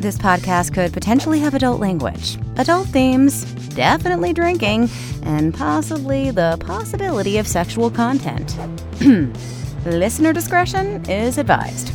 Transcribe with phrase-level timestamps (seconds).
[0.00, 4.88] This podcast could potentially have adult language, adult themes, definitely drinking,
[5.24, 8.56] and possibly the possibility of sexual content.
[9.84, 11.90] Listener discretion is advised.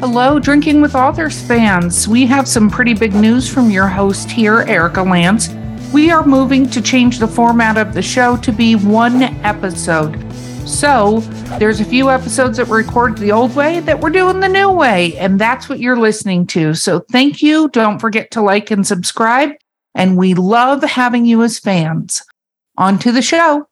[0.00, 2.08] Hello, Drinking with Authors fans.
[2.08, 5.48] We have some pretty big news from your host here, Erika Lance.
[5.92, 10.27] We are moving to change the format of the show to be one episode.
[10.68, 11.20] So,
[11.58, 14.70] there's a few episodes that were recorded the old way that we're doing the new
[14.70, 16.74] way, and that's what you're listening to.
[16.74, 17.70] So, thank you.
[17.70, 19.52] Don't forget to like and subscribe.
[19.94, 22.22] And we love having you as fans.
[22.76, 23.66] On to the show.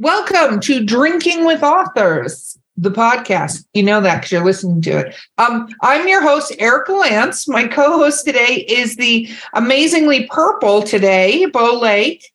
[0.00, 3.64] Welcome to Drinking with Authors, the podcast.
[3.72, 5.16] You know that because you're listening to it.
[5.38, 7.46] Um, I'm your host, Erika Lance.
[7.46, 12.28] My co host today is the amazingly purple today, Bo Lake.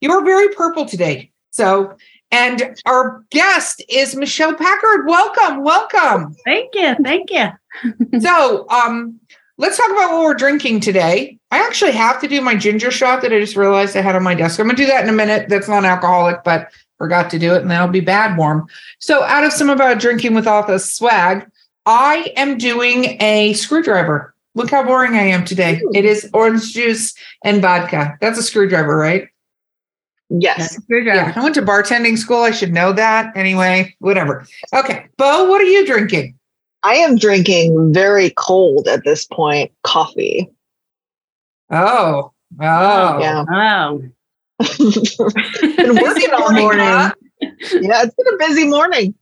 [0.00, 1.30] You're very purple today.
[1.52, 1.96] So,
[2.30, 5.06] and our guest is Michele Packard.
[5.06, 6.34] Welcome, welcome.
[6.44, 7.48] Thank you, thank you.
[8.20, 9.20] so, um,
[9.58, 11.38] let's talk about what we're drinking today.
[11.50, 14.22] I actually have to do my ginger shot that I just realized I had on
[14.22, 14.58] my desk.
[14.58, 15.48] I'm gonna do that in a minute.
[15.48, 18.66] That's non-alcoholic, but forgot to do it, and that'll be bad warm.
[18.98, 21.46] So, out of some of our drinking with Authors swag,
[21.86, 24.34] I am doing a screwdriver.
[24.54, 25.80] Look how boring I am today.
[25.82, 25.90] Ooh.
[25.94, 27.14] It is orange juice
[27.44, 28.16] and vodka.
[28.20, 29.28] That's a screwdriver, right?
[30.30, 30.78] Yes.
[30.88, 32.42] Yeah, I went to bartending school.
[32.42, 33.36] I should know that.
[33.36, 34.46] Anyway, whatever.
[34.72, 35.06] Okay.
[35.16, 36.38] Bo, what are you drinking?
[36.82, 40.50] I am drinking very cold at this point coffee.
[41.70, 42.32] Oh.
[42.60, 43.18] Oh.
[43.20, 43.44] Yeah.
[43.52, 44.02] Oh.
[44.78, 46.86] been working all morning.
[46.86, 47.12] Huh?
[47.40, 49.14] Yeah, it's been a busy morning.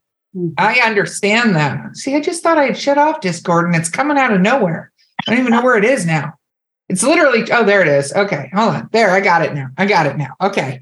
[0.57, 1.95] I understand that.
[1.95, 4.91] See, I just thought I'd shut off Discord and it's coming out of nowhere.
[5.27, 6.33] I don't even know where it is now.
[6.89, 8.13] It's literally, oh, there it is.
[8.13, 8.89] Okay, hold on.
[8.91, 9.69] There, I got it now.
[9.77, 10.35] I got it now.
[10.41, 10.81] Okay.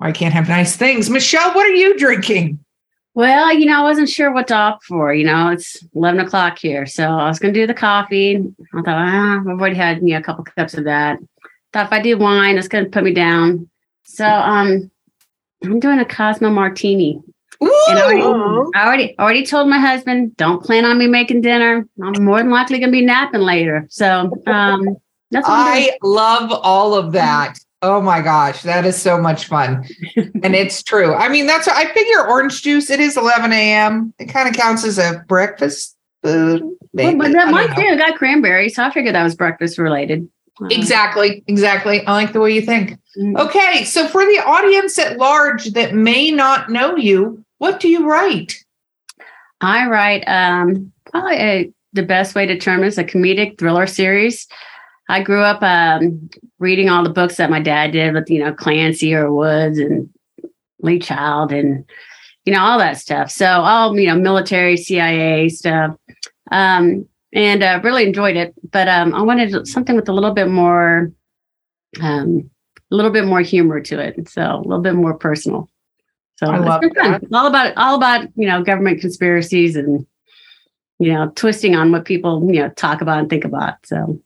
[0.00, 1.08] I can't have nice things.
[1.08, 2.58] Michele, what are you drinking?
[3.14, 5.14] Well, you know, I wasn't sure what to opt for.
[5.14, 6.84] You know, it's 11 o'clock here.
[6.84, 8.36] So I was going to do the coffee.
[8.74, 11.18] I thought, ah, I've already had you know, a couple cups of that.
[11.72, 13.70] Thought if I do wine, it's going to put me down.
[14.04, 14.90] So um,
[15.64, 17.22] I'm doing a Cosmo Martini.
[17.64, 17.86] Ooh.
[17.88, 21.88] And I already, I already, already told my husband, don't plan on me making dinner.
[22.02, 23.86] I'm more than likely going to be napping later.
[23.88, 24.98] So um,
[25.34, 27.58] I love all of that.
[27.82, 29.84] Oh my gosh, that is so much fun.
[30.16, 31.14] and it's true.
[31.14, 34.14] I mean, that's I figure orange juice, it is 11 a.m.
[34.18, 36.62] It kind of counts as a breakfast food.
[36.92, 38.76] Well, but that mine too got cranberries.
[38.76, 40.28] So I figured that was breakfast related.
[40.70, 41.44] Exactly.
[41.46, 42.04] Exactly.
[42.06, 42.98] I like the way you think.
[43.18, 43.36] Mm-hmm.
[43.36, 43.84] Okay.
[43.84, 48.64] So for the audience at large that may not know you, what do you write?
[49.60, 54.46] I write um, probably a, the best way to term is a comedic thriller series.
[55.08, 56.28] I grew up um,
[56.58, 60.08] reading all the books that my dad did with, you know, Clancy or Woods and
[60.80, 61.84] Lee Child and,
[62.44, 63.30] you know, all that stuff.
[63.30, 65.96] So all, you know, military, CIA stuff.
[66.50, 68.54] Um, and uh, really enjoyed it.
[68.70, 71.12] But um, I wanted something with a little bit more,
[72.00, 72.50] um,
[72.90, 74.28] a little bit more humor to it.
[74.28, 75.68] So a little bit more personal.
[76.36, 77.22] So I love that.
[77.32, 80.06] all about all about you know government conspiracies and
[80.98, 83.74] you know twisting on what people you know talk about and think about.
[83.86, 84.20] So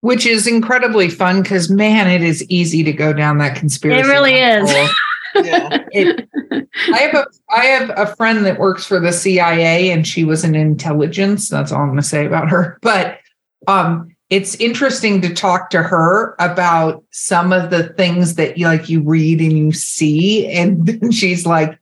[0.00, 4.08] which is incredibly fun because man, it is easy to go down that conspiracy.
[4.08, 4.70] It really is.
[5.34, 5.84] yeah.
[5.92, 6.28] It,
[6.92, 10.44] I have a I have a friend that works for the CIA and she was
[10.44, 11.48] an intelligence.
[11.48, 12.78] That's all I'm gonna say about her.
[12.82, 13.18] But
[13.66, 18.88] um it's interesting to talk to her about some of the things that you like
[18.88, 20.46] you read and you see.
[20.46, 21.79] And she's like,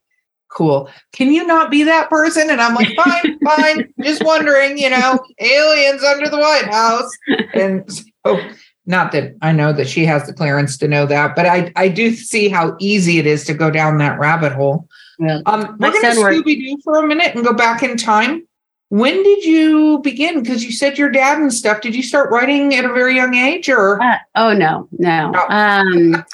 [0.59, 0.91] cool.
[1.13, 2.51] Can you not be that person?
[2.51, 3.95] And I'm like, fine, fine.
[4.03, 7.11] Just wondering, you know, aliens under the White House.
[7.55, 8.41] And so,
[8.85, 11.89] not that I know that she has the clearance to know that, but I, I
[11.89, 14.89] do see how easy it is to go down that rabbit hole.
[15.21, 15.41] Yeah.
[15.47, 18.45] Um, we're going to Scooby Doo for a minute and go back in time.
[18.91, 20.43] When did you begin?
[20.43, 21.83] Because you said your dad and stuff.
[21.83, 24.03] Did you start writing at a very young age, or?
[24.03, 25.33] Uh, oh no, no.
[25.35, 25.55] Oh.
[25.55, 26.25] Um,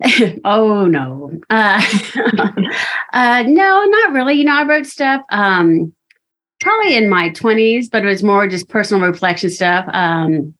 [0.44, 1.32] oh no.
[1.50, 1.82] Uh,
[3.12, 4.34] uh, no, not really.
[4.34, 5.92] You know, I wrote stuff um,
[6.60, 9.86] probably in my 20s, but it was more just personal reflection stuff.
[9.92, 10.54] Um,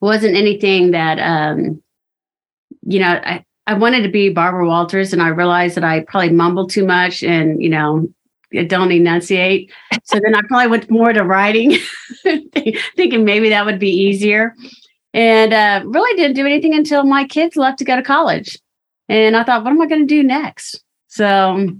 [0.00, 1.82] wasn't anything that, um,
[2.82, 6.30] you know, I, I wanted to be Barbara Walters, and I realized that I probably
[6.30, 8.06] mumbled too much and, you know,
[8.68, 9.72] don't enunciate.
[10.04, 11.76] So then I probably went more to writing,
[12.22, 14.54] thinking maybe that would be easier
[15.16, 18.58] and uh, really didn't do anything until my kids left to go to college.
[19.08, 20.84] And I thought, what am I going to do next?
[21.08, 21.70] So,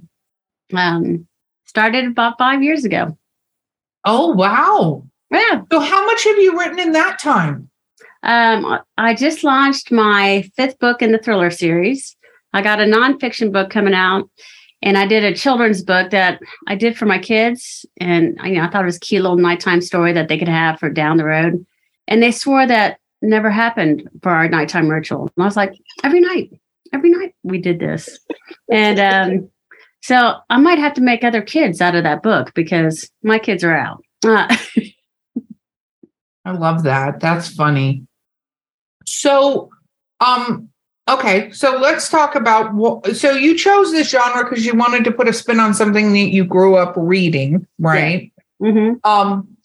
[0.72, 1.28] um,
[1.66, 3.16] started about five years ago.
[4.06, 5.04] Oh wow!
[5.30, 5.62] Yeah.
[5.70, 7.68] So, how much have you written in that time?
[8.22, 12.16] Um, I just launched my fifth book in the thriller series.
[12.54, 14.30] I got a nonfiction book coming out,
[14.80, 17.84] and I did a children's book that I did for my kids.
[17.98, 20.48] And you know, I thought it was a cute little nighttime story that they could
[20.48, 21.66] have for down the road.
[22.08, 25.30] and they swore that never happened for our nighttime ritual.
[25.36, 26.50] And I was like, every night,
[26.92, 28.18] every night we did this.
[28.70, 29.50] And um,
[30.02, 33.64] so I might have to make other kids out of that book because my kids
[33.64, 34.04] are out.
[34.24, 34.56] Uh,
[36.44, 37.20] I love that.
[37.20, 38.06] That's funny.
[39.04, 39.70] So,
[40.20, 40.68] um,
[41.08, 43.16] okay, so let's talk about what.
[43.16, 46.30] So you chose this genre because you wanted to put a spin on something that
[46.30, 48.32] you grew up reading, right?
[48.60, 48.68] Yeah.
[48.68, 49.10] Mm-hmm.
[49.10, 49.56] Um,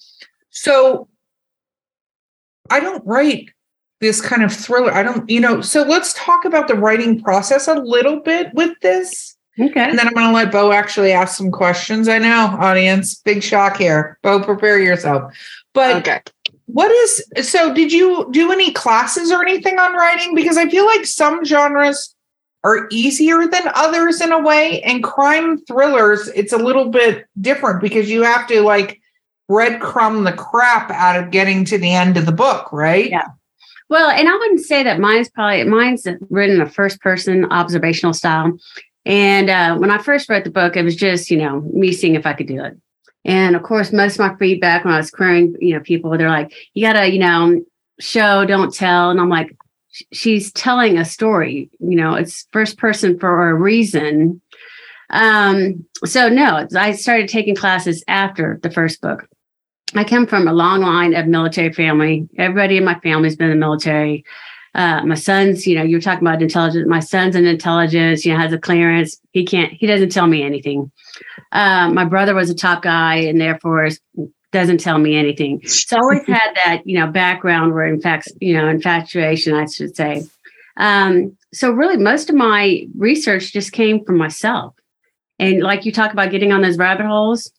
[0.50, 1.08] so
[2.72, 3.50] I don't write
[4.00, 4.92] this kind of thriller.
[4.94, 5.62] I don't, you know.
[5.62, 9.38] So let's talk about the writing process a little bit with this.
[9.60, 9.80] Okay.
[9.90, 12.08] And then I'm going to let Bo actually ask some questions.
[12.08, 14.18] I know, audience, big shock here.
[14.24, 15.38] Bo, prepare yourself.
[15.74, 16.22] But Okay.
[16.66, 17.74] what is so?
[17.74, 20.34] Did you do any classes or anything on writing?
[20.36, 22.16] Because I feel like some genres
[22.64, 27.82] are easier than others in a way, and crime thrillers, it's a little bit different
[27.82, 29.01] because you have to like
[29.52, 33.10] breadcrumb the crap out of getting to the end of the book, right?
[33.10, 33.28] Yeah.
[33.90, 38.14] Well, and I wouldn't say that mine's probably mine's written in a first person observational
[38.14, 38.58] style.
[39.06, 42.16] And uh, when I first wrote the book, it was just you know me seeing
[42.16, 42.78] if I could do it.
[43.26, 46.30] And of course, most of my feedback when I was querying, you know, people they're
[46.30, 47.62] like, "You gotta, you know,
[48.00, 49.54] show, don't tell." And I'm like,
[50.14, 51.70] "She's telling a story.
[51.80, 54.42] You know, it's first person for a reason."
[55.10, 59.28] Um, so no, I started taking classes after the first book.
[59.96, 62.28] I come from a long line of military family.
[62.38, 64.24] Everybody in my family's been in the military.
[64.74, 66.88] Uh, my son's, you know, you're talking about intelligence.
[66.88, 69.20] My son's in intelligence, you know, has a clearance.
[69.32, 70.92] He can't, he doesn't tell me anything.
[71.52, 73.90] Uh, my brother was a top guy and therefore
[74.52, 75.66] doesn't tell me anything.
[75.68, 79.66] So I always had that, you know, background where in fact, you know, infatuation, I
[79.66, 80.24] should say.
[80.78, 84.74] Um, so really most of my research just came from myself.
[85.38, 87.52] And like you talk about getting on those rabbit holes,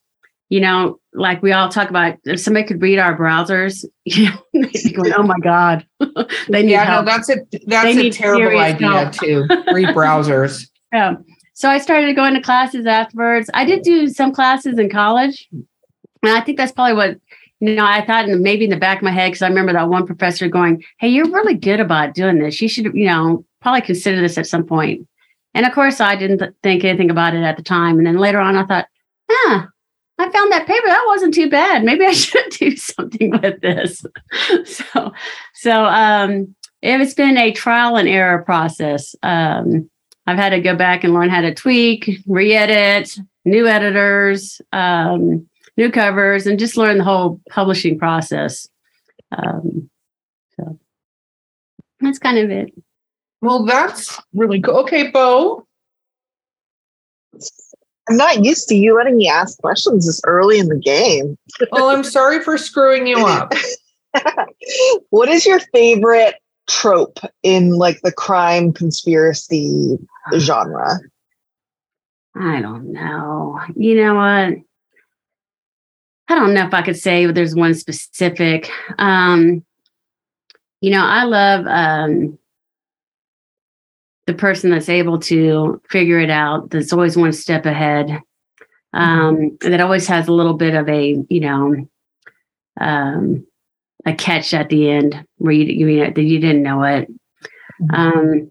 [0.53, 4.69] you know, like we all talk about if somebody could read our browsers, you know,
[4.93, 5.87] going, oh my God.
[6.51, 7.07] they need yeah, help.
[7.07, 9.47] no, that's a that's They a terrible idea too.
[9.73, 10.69] Read browsers.
[10.93, 11.15] Yeah.
[11.55, 13.49] So I started going to classes afterwards.
[13.55, 15.49] I did do some classes in college.
[15.51, 17.17] And I think that's probably what,
[17.61, 19.73] you know, I thought in, maybe in the back of my head, because I remember
[19.73, 22.61] that one professor going, Hey, you're really good about doing this.
[22.61, 25.09] You should, you know, probably consider this at some point.
[25.55, 27.97] And of course, I didn't th- think anything about it at the time.
[27.97, 28.87] And then later on, I thought,
[29.31, 29.67] huh,
[30.19, 30.87] I found that paper.
[30.87, 31.85] That wasn't too bad.
[31.85, 34.05] Maybe I should do something with this.
[34.65, 35.13] so,
[35.55, 39.15] so, um, it's been a trial and error process.
[39.23, 39.89] Um,
[40.27, 45.91] I've had to go back and learn how to tweak, re-edit, new editors, um, new
[45.91, 48.69] covers, and just learn the whole publishing process.
[49.37, 49.91] Um,
[50.57, 50.79] so
[52.01, 52.73] that's kind of it.
[53.41, 54.79] Well, that's really cool.
[54.79, 55.67] Okay, Bo.
[58.13, 61.39] I'm not used to you letting me ask questions this early in the game.
[61.71, 63.55] Well, I'm sorry for screwing you up.
[65.09, 66.35] what is your favorite
[66.69, 69.99] trope in like the crime conspiracy
[70.37, 71.01] genre?
[72.37, 73.59] I don't know.
[73.77, 74.59] You know what?
[76.29, 78.69] I don't know if I could say there's one specific.
[78.99, 79.65] Um,
[80.83, 82.39] you know, I love um,
[84.27, 88.21] the person that's able to figure it out, that's always one step ahead,
[88.93, 91.89] um, and that always has a little bit of a, you know,
[92.81, 93.47] um,
[94.05, 97.09] a catch at the end where you you, know, that you didn't know it.
[97.93, 98.51] Um,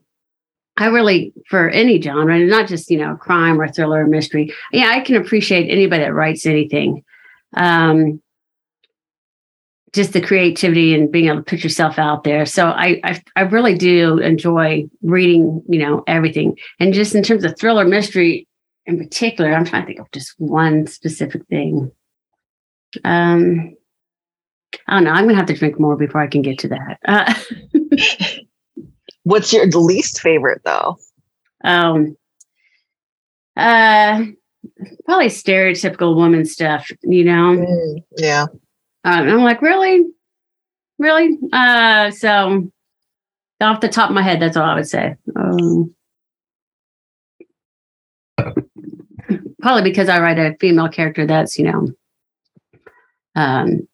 [0.78, 4.54] I really, for any genre, not just you know crime or thriller or mystery.
[4.72, 7.04] Yeah, I can appreciate anybody that writes anything.
[7.56, 8.21] Um,
[9.94, 12.46] just the creativity and being able to put yourself out there.
[12.46, 16.58] So I, I, I really do enjoy reading, you know, everything.
[16.80, 18.48] And just in terms of thriller mystery
[18.86, 21.92] in particular, I'm trying to think of just one specific thing.
[23.04, 23.76] Um,
[24.88, 25.12] I don't know.
[25.12, 27.00] I'm gonna have to drink more before I can get to that.
[27.06, 27.34] Uh,
[29.24, 30.98] What's your least favorite though?
[31.64, 32.16] um
[33.56, 34.24] uh
[35.06, 38.48] probably stereotypical woman stuff you know Mm, yeah.
[39.04, 40.06] Um, i'm like really?
[41.00, 41.38] Really?
[41.52, 42.72] Uh so
[43.60, 45.16] off the top of my head that's all i would say.
[45.36, 45.94] Um
[49.62, 51.88] probably because i write a female character that's you know
[53.36, 53.88] um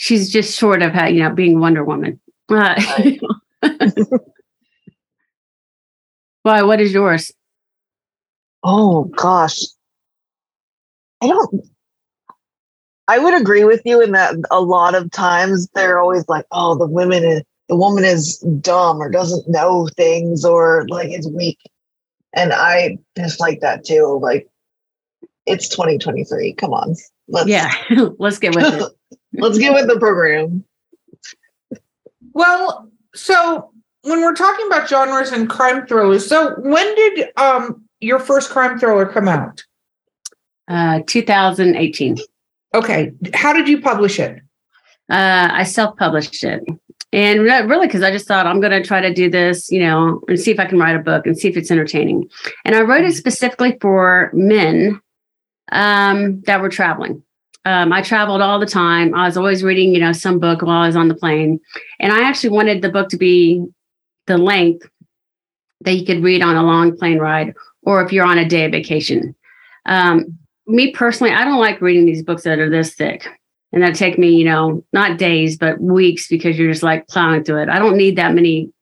[0.00, 2.18] she's just sort of how you know being wonder woman.
[2.48, 2.80] Uh,
[6.42, 7.30] why what is yours?
[8.62, 9.60] Oh gosh.
[11.22, 11.66] I don't
[13.10, 16.76] I would agree with you in that a lot of times they're always like, oh,
[16.76, 21.58] the women is the woman is dumb or doesn't know things or like is weak.
[22.34, 24.20] And I dislike that too.
[24.22, 24.48] Like
[25.44, 26.52] it's 2023.
[26.52, 26.94] Come on.
[27.26, 27.72] Let's yeah
[28.20, 28.92] let's get with it
[29.42, 30.64] let's get with the program.
[32.32, 38.20] Well, so when we're talking about genres and crime thrillers, so when did um your
[38.20, 39.64] first crime thriller come out?
[40.68, 42.16] Uh, 2018.
[42.74, 43.12] Okay.
[43.34, 44.40] How did you publish it?
[45.10, 46.62] Uh, I self-published it,
[47.12, 50.22] and really because I just thought I'm going to try to do this, you know,
[50.28, 52.30] and see if I can write a book and see if it's entertaining.
[52.64, 55.00] And I wrote it specifically for men
[55.72, 57.24] um, that were traveling.
[57.64, 59.12] Um, I traveled all the time.
[59.16, 61.58] I was always reading, you know, some book while I was on the plane,
[61.98, 63.66] and I actually wanted the book to be
[64.28, 64.88] the length
[65.80, 68.66] that you could read on a long plane ride or if you're on a day
[68.66, 69.34] of vacation.
[69.86, 70.38] Um,
[70.70, 73.26] me personally, I don't like reading these books that are this thick
[73.72, 77.44] and that take me, you know, not days, but weeks because you're just like plowing
[77.44, 77.68] through it.
[77.68, 78.72] I don't need that many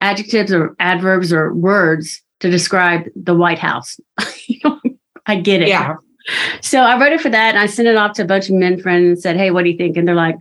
[0.00, 4.00] adjectives or adverbs or words to describe the White House.
[5.26, 5.68] I get it.
[5.68, 5.96] Yeah.
[6.60, 8.56] So I wrote it for that and I sent it off to a bunch of
[8.56, 9.96] men friends and said, Hey, what do you think?
[9.96, 10.36] And they're like,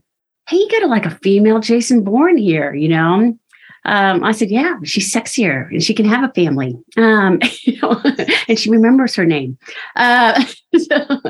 [0.50, 3.38] Hey, you got a, like a female Jason Bourne here, you know?
[3.84, 6.78] Um, I said, yeah, she's sexier and she can have a family.
[6.98, 8.02] Um, you know,
[8.48, 9.58] and she remembers her name.
[9.96, 10.44] Uh,
[10.78, 11.22] so,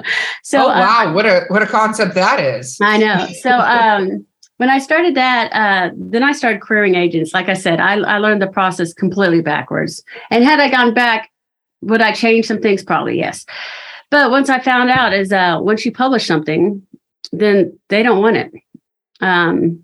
[0.44, 1.08] so, oh, wow.
[1.08, 2.78] Uh, what a, what a concept that is.
[2.82, 3.28] I know.
[3.42, 4.26] So, um,
[4.58, 7.34] when I started that, uh, then I started querying agents.
[7.34, 10.04] Like I said, I, I learned the process completely backwards.
[10.30, 11.32] And had I gone back,
[11.82, 12.84] would I change some things?
[12.84, 13.46] Probably yes.
[14.12, 16.86] But once I found out is uh, once you publish something,
[17.32, 18.52] then they don't want it.
[19.22, 19.84] Um,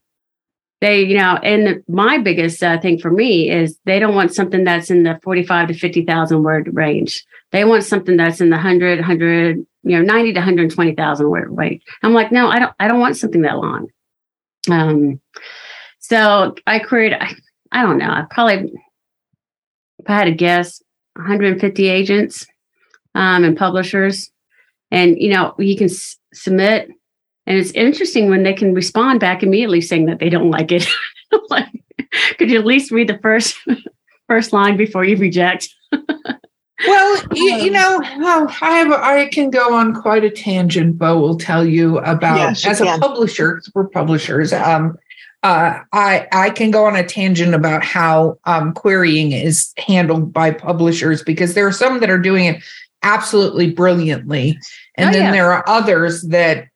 [0.81, 4.63] they you know and my biggest uh, thing for me is they don't want something
[4.63, 7.25] that's in the 45 to 50,000 word range.
[7.51, 11.81] They want something that's in the 100 100 you know 90 to 120,000 word range.
[12.03, 13.87] I'm like no i don't i don't want something that long.
[14.69, 15.19] Um
[15.99, 17.33] so i created i,
[17.71, 18.71] I don't know i probably
[19.99, 20.81] if i had to guess
[21.15, 22.45] 150 agents
[23.17, 24.31] um, and publishers.
[24.91, 26.89] And you know you can s- submit
[27.47, 30.85] and it's interesting when they can respond back immediately saying that they don't like it.
[31.49, 31.69] like,
[32.37, 33.57] could you at least read the first
[34.27, 35.73] first line before you reject?
[35.91, 40.97] well, you, you, know, well, I have I can go on quite a tangent.
[40.97, 42.87] Bo will tell you about yes, as can.
[42.87, 43.61] a publisher.
[43.73, 44.51] We're publishers.
[44.51, 44.97] Um,
[45.41, 50.51] uh, I I can go on a tangent about how um, querying is handled by
[50.51, 52.61] publishers because there are some that are doing it
[53.03, 54.59] absolutely brilliantly,
[54.95, 55.31] and oh, then yeah.
[55.31, 56.67] there are others that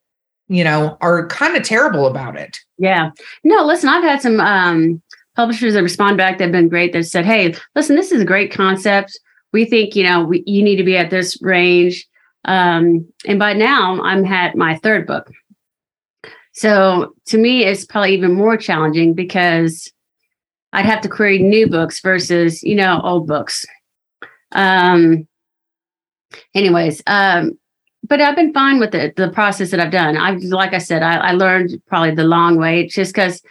[0.52, 2.60] you know, are kind of terrible about it.
[2.78, 3.12] Yeah.
[3.46, 5.02] No, listen, I've had some um,
[5.38, 8.26] publishers that respond back that have been great that said, hey, listen, this is a
[8.26, 9.18] great concept.
[9.54, 12.06] We think, you know, we, you need to be at this range.
[12.44, 15.32] Um, and by now, I'm at my third book.
[16.52, 19.90] So to me, it's probably even more challenging because
[20.74, 23.66] I'd have to query new books versus, you know, old books.
[24.52, 25.30] Um,
[26.54, 27.58] anyways, um,
[28.12, 30.18] but I've been fine with it, the process that I've done.
[30.18, 33.42] I like I said, I, I learned probably the long way just because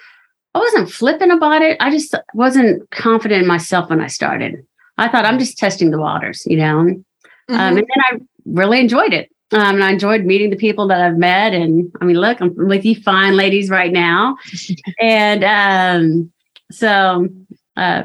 [0.55, 1.79] I wasn't flipping about it.
[1.81, 4.63] I just wasn't confident in myself when I started.
[4.99, 6.75] I thought I'm just testing the waters, you know.
[6.75, 7.55] Mm-hmm.
[7.55, 9.31] Um, and then I really enjoyed it.
[9.51, 11.55] Um, and I enjoyed meeting the people that I've met.
[11.55, 14.37] And I mean, look, I'm with you fine ladies right now.
[15.01, 16.33] and um,
[16.71, 17.31] so
[17.79, 18.03] uh,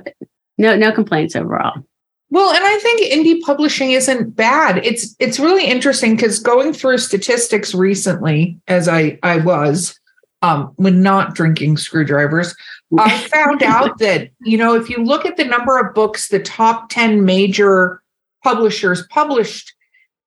[0.57, 1.83] no, no complaints overall.
[2.31, 4.83] Well, and I think indie publishing isn't bad.
[4.83, 9.99] It's it's really interesting because going through statistics recently, as I I was,
[10.41, 12.55] um, when not drinking screwdrivers,
[12.99, 16.39] I found out that you know if you look at the number of books the
[16.39, 18.01] top ten major
[18.43, 19.73] publishers published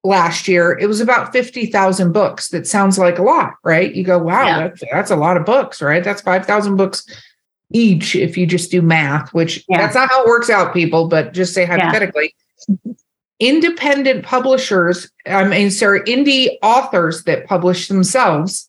[0.05, 2.49] last year, it was about fifty thousand books.
[2.51, 3.93] That sounds like a lot, right?
[3.93, 4.69] You go, wow, yeah.
[4.69, 6.05] that's that's a lot of books, right?
[6.05, 7.05] That's five thousand books
[7.73, 9.79] each if you just do math, which yeah.
[9.79, 12.35] that's not how it works out, people, but just say hypothetically.
[12.69, 12.93] Yeah.
[13.41, 18.69] Independent publishers, I mean, sorry, indie authors that publish themselves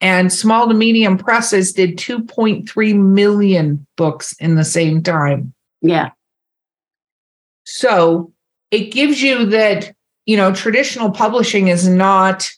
[0.00, 5.54] and small to medium presses did 2.3 million books in the same time.
[5.82, 6.10] Yeah.
[7.64, 8.32] So
[8.70, 9.94] it gives you that,
[10.26, 12.50] you know, traditional publishing is not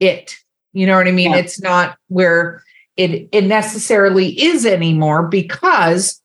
[0.00, 0.36] it.
[0.72, 1.32] You know what I mean?
[1.32, 1.38] Yeah.
[1.38, 2.62] It's not where
[3.02, 6.20] it, it necessarily is anymore because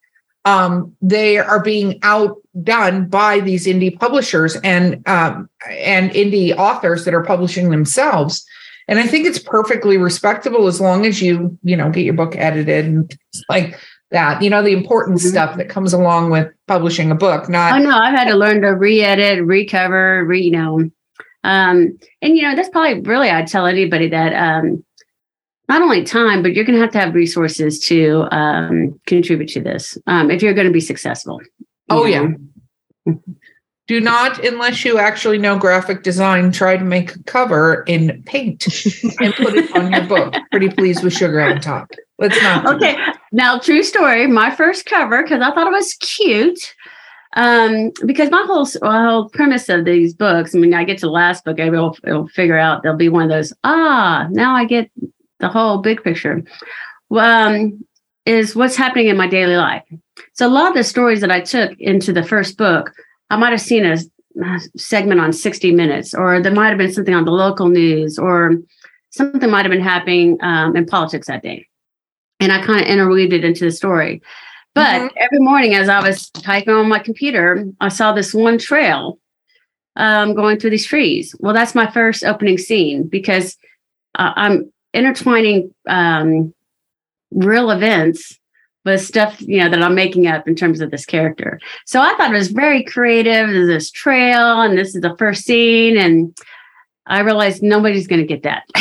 [0.45, 7.13] um, they are being outdone by these indie publishers and um, and indie authors that
[7.13, 8.45] are publishing themselves.
[8.87, 12.35] And I think it's perfectly respectable as long as you you know get your book
[12.37, 13.17] edited and
[13.49, 13.77] like
[14.11, 14.41] that.
[14.41, 15.27] You know the important mm-hmm.
[15.27, 17.49] stuff that comes along with publishing a book.
[17.49, 20.89] Not oh no, I've had to learn to re-edit, recover, re you know.
[21.43, 24.83] Um, and you know that's probably really I'd tell anybody that um,
[25.69, 29.61] not only time, but you're going to have to have resources to um, contribute to
[29.61, 31.41] this um, if you're going to be successful.
[31.89, 32.35] Oh, know?
[33.05, 33.13] yeah.
[33.87, 38.67] Do not, unless you actually know graphic design, try to make a cover in paint
[39.21, 40.35] and put it on your book.
[40.51, 41.89] Pretty please with sugar on top.
[42.19, 42.75] Let's not.
[42.75, 42.97] okay.
[43.31, 44.27] Now, true story.
[44.27, 46.75] My first cover because I thought it was cute.
[47.37, 50.55] Um, because my whole whole premise of these books.
[50.55, 53.23] I mean, I get to the last book, it'll, it'll figure out there'll be one
[53.23, 53.53] of those.
[53.63, 54.89] Ah, now I get
[55.39, 56.43] the whole big picture.
[57.11, 57.85] Um,
[58.25, 59.83] is what's happening in my daily life.
[60.33, 62.91] So a lot of the stories that I took into the first book,
[63.29, 63.97] I might have seen a
[64.77, 68.55] segment on 60 Minutes, or there might have been something on the local news, or
[69.11, 71.67] something might have been happening um, in politics that day.
[72.39, 74.21] And I kind of interweaved it into the story.
[74.75, 75.17] But mm-hmm.
[75.19, 79.19] every morning, as I was typing on my computer, I saw this one trail
[79.95, 81.33] um, going through these trees.
[81.39, 83.57] Well, that's my first opening scene because
[84.19, 86.53] uh, I'm intertwining um,
[87.31, 88.39] real events
[88.85, 91.59] with stuff you know that I'm making up in terms of this character.
[91.85, 93.49] So I thought it was very creative.
[93.49, 96.35] There's this trail, and this is the first scene, and
[97.05, 98.63] I realized nobody's going to get that.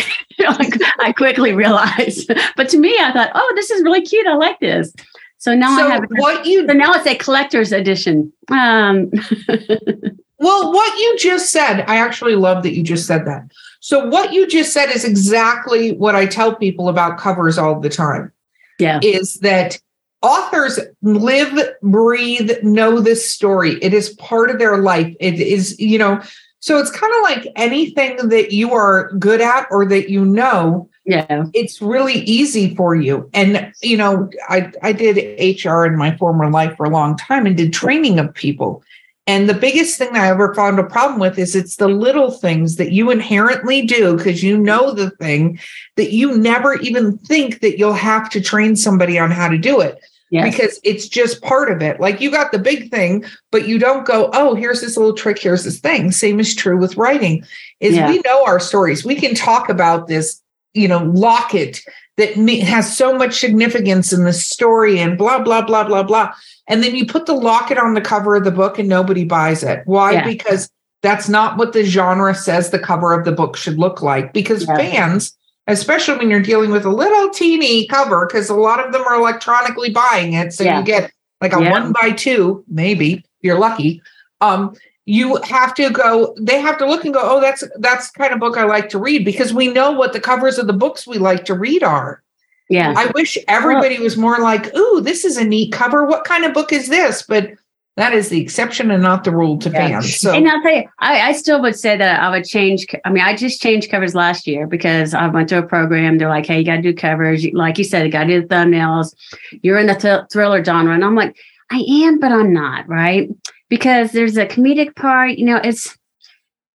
[0.98, 4.26] I quickly realized, but to me, I thought, oh, this is really cute.
[4.26, 4.92] I like this.
[5.38, 6.66] So now so I have what you.
[6.66, 8.32] So now it's a collector's edition.
[8.50, 9.10] Um,
[10.38, 13.50] well, what you just said, I actually love that you just said that.
[13.80, 17.88] So what you just said is exactly what I tell people about covers all the
[17.88, 18.32] time.
[18.78, 19.80] Yeah, is that
[20.20, 23.78] authors live, breathe, know this story.
[23.80, 25.14] It is part of their life.
[25.20, 26.20] It is, you know,
[26.60, 30.88] so it's kind of like anything that you are good at or that you know.
[31.04, 31.44] Yeah.
[31.54, 33.30] It's really easy for you.
[33.32, 37.46] And, you know, I, I did HR in my former life for a long time
[37.46, 38.82] and did training of people.
[39.26, 42.76] And the biggest thing I ever found a problem with is it's the little things
[42.76, 45.58] that you inherently do because you know the thing
[45.96, 49.80] that you never even think that you'll have to train somebody on how to do
[49.80, 49.98] it.
[50.30, 50.50] Yes.
[50.50, 52.00] Because it's just part of it.
[52.00, 55.38] Like you got the big thing, but you don't go, oh, here's this little trick,
[55.38, 56.12] here's this thing.
[56.12, 57.44] Same is true with writing.
[57.80, 58.08] Is yeah.
[58.08, 59.04] we know our stories.
[59.04, 60.40] We can talk about this,
[60.74, 61.80] you know, locket
[62.16, 66.32] that has so much significance in the story and blah blah blah blah blah.
[66.68, 69.62] And then you put the locket on the cover of the book and nobody buys
[69.62, 69.82] it.
[69.84, 70.12] Why?
[70.12, 70.24] Yeah.
[70.24, 70.70] because
[71.02, 74.32] that's not what the genre says the cover of the book should look like.
[74.32, 74.76] Because yeah.
[74.76, 75.36] fans
[75.66, 79.16] especially when you're dealing with a little teeny cover because a lot of them are
[79.16, 80.52] electronically buying it.
[80.52, 80.78] So yeah.
[80.78, 84.02] you get like a one by two maybe you're lucky.
[84.40, 84.74] Um
[85.06, 88.40] you have to go they have to look and go oh that's that's kind of
[88.40, 91.16] book i like to read because we know what the covers of the books we
[91.16, 92.22] like to read are
[92.68, 92.94] yeah.
[92.96, 96.04] I wish everybody was more like, ooh, this is a neat cover.
[96.04, 97.22] What kind of book is this?
[97.22, 97.52] But
[97.96, 99.88] that is the exception and not the rule to yeah.
[99.88, 100.16] fans.
[100.16, 100.32] So.
[100.32, 102.86] And I'll tell you, I, I, still would say that I would change.
[103.04, 106.18] I mean, I just changed covers last year because I went to a program.
[106.18, 107.46] They're like, hey, you got to do covers.
[107.52, 109.14] Like you said, you got to do the thumbnails.
[109.62, 110.92] You're in the th- thriller genre.
[110.92, 111.36] And I'm like,
[111.70, 113.30] I am, but I'm not, right?
[113.68, 115.38] Because there's a comedic part.
[115.38, 115.96] You know, it's,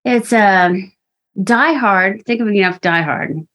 [0.03, 0.91] it's um,
[1.43, 2.25] Die Hard.
[2.25, 3.47] Think of, you know, Die Hard.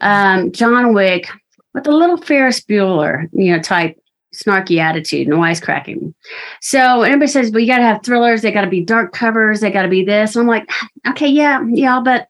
[0.00, 1.28] Um, John Wick
[1.74, 4.00] with a little Ferris Bueller, you know, type
[4.34, 6.14] snarky attitude and wisecracking.
[6.60, 8.42] So everybody says, well, you got to have thrillers.
[8.42, 9.60] They got to be dark covers.
[9.60, 10.36] They got to be this.
[10.36, 10.70] And I'm like,
[11.08, 12.28] okay, yeah, yeah, but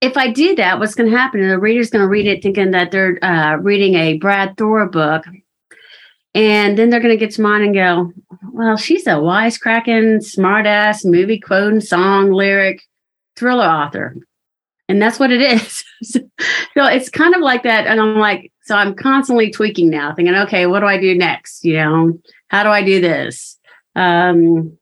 [0.00, 1.46] if I do that, what's going to happen?
[1.46, 5.24] The reader's going to read it thinking that they're uh, reading a Brad Thor book.
[6.34, 8.12] And then they're going to get to mine and go,
[8.52, 12.82] well, she's a wisecracking, smartass, movie quoting, song, lyric,
[13.36, 14.16] thriller author
[14.92, 15.84] and that's what it is.
[16.02, 16.20] so
[16.76, 17.86] it's kind of like that.
[17.86, 21.64] And I'm like, so I'm constantly tweaking now, thinking, okay, what do I do next?
[21.64, 22.18] You know,
[22.48, 23.58] how do I do this?
[23.96, 24.76] Um,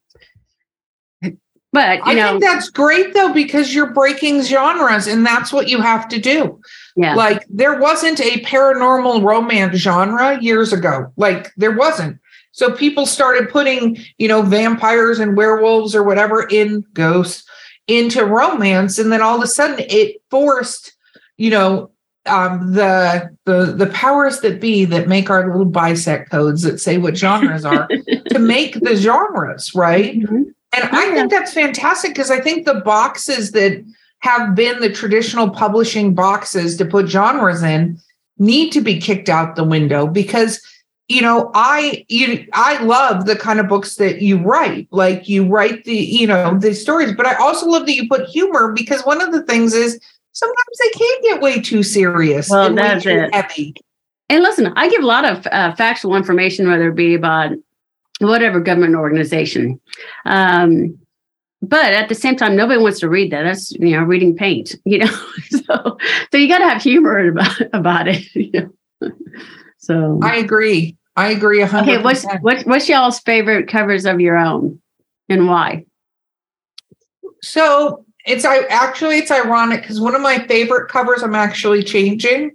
[1.73, 5.67] but you I know, think that's great though because you're breaking genres, and that's what
[5.67, 6.59] you have to do.
[6.95, 11.11] Yeah, like there wasn't a paranormal romance genre years ago.
[11.17, 12.19] Like there wasn't.
[12.53, 17.45] So people started putting, you know, vampires and werewolves or whatever in ghosts
[17.87, 20.93] into romance and then all of a sudden it forced
[21.37, 21.91] you know
[22.27, 26.99] um, the the the powers that be that make our little BISAC codes that say
[26.99, 27.87] what genres are
[28.29, 30.43] to make the genres right mm-hmm.
[30.73, 33.83] And i think that's fantastic because i think the boxes that
[34.19, 37.99] have been the traditional publishing boxes to put genres in
[38.37, 40.61] need to be kicked out the window because
[41.07, 45.45] you know i you i love the kind of books that you write like you
[45.45, 49.01] write the you know the stories but i also love that you put humor because
[49.03, 49.99] one of the things is
[50.31, 53.73] sometimes they can get way too serious well and that's it heavy.
[54.29, 57.51] and listen i give a lot of uh, factual information whether it be about
[58.21, 59.79] whatever government organization
[60.25, 60.97] um,
[61.61, 64.75] but at the same time nobody wants to read that that's you know reading paint
[64.85, 65.97] you know so
[66.31, 68.73] so you got to have humor about, about it you know
[69.77, 70.97] so I agree.
[71.15, 71.59] I agree.
[71.59, 71.81] 100%.
[71.81, 74.81] Okay, what's what, what's y'all's favorite covers of your own,
[75.29, 75.85] and why?
[77.41, 82.51] So it's I actually it's ironic because one of my favorite covers I'm actually changing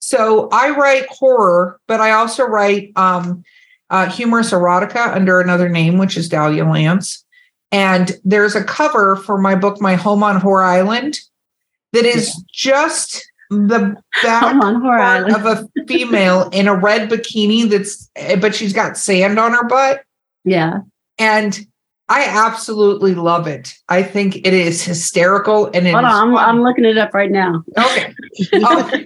[0.00, 3.44] So I write horror, but I also write um,
[3.90, 7.24] uh, humorous erotica under another name, which is Dahlia Lance.
[7.70, 11.18] And there's a cover for my book, My Home on Whore Island,
[11.92, 12.42] that is yeah.
[12.52, 18.96] just the back part of a female in a red bikini that's, but she's got
[18.96, 20.02] sand on her butt.
[20.44, 20.80] Yeah.
[21.18, 21.66] And
[22.10, 23.74] I absolutely love it.
[23.88, 27.62] I think it is hysterical and Hold on, I'm, I'm, looking it up right now.
[27.76, 28.14] Okay.
[28.54, 28.90] oh,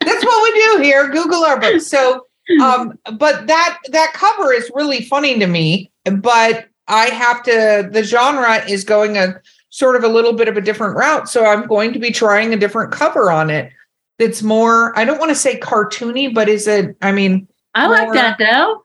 [0.00, 1.08] that's what we do here.
[1.08, 1.86] Google our books.
[1.86, 2.26] So
[2.62, 8.02] um, but that that cover is really funny to me, but I have to the
[8.02, 11.28] genre is going a sort of a little bit of a different route.
[11.28, 13.72] So I'm going to be trying a different cover on it
[14.18, 17.96] that's more, I don't want to say cartoony, but is it, I mean, I more,
[17.96, 18.84] like that though.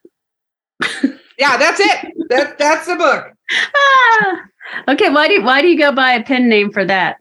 [1.38, 2.30] yeah, that's it.
[2.30, 3.32] That that's the book.
[3.76, 4.42] Ah,
[4.88, 5.10] okay.
[5.10, 7.18] Why do you, why do you go by a pen name for that?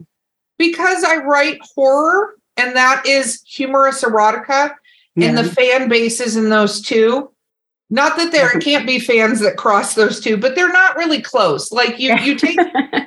[0.59, 4.75] Because I write horror and that is humorous erotica.
[5.19, 5.29] Yeah.
[5.29, 7.31] And the fan bases in those two
[7.91, 11.73] not that there can't be fans that cross those two, but they're not really close.
[11.73, 12.59] Like you, you take,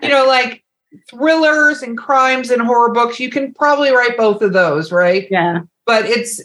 [0.02, 0.64] you know, like
[1.10, 3.20] thrillers and crimes and horror books.
[3.20, 5.28] You can probably write both of those, right?
[5.30, 5.62] Yeah.
[5.86, 6.42] But it's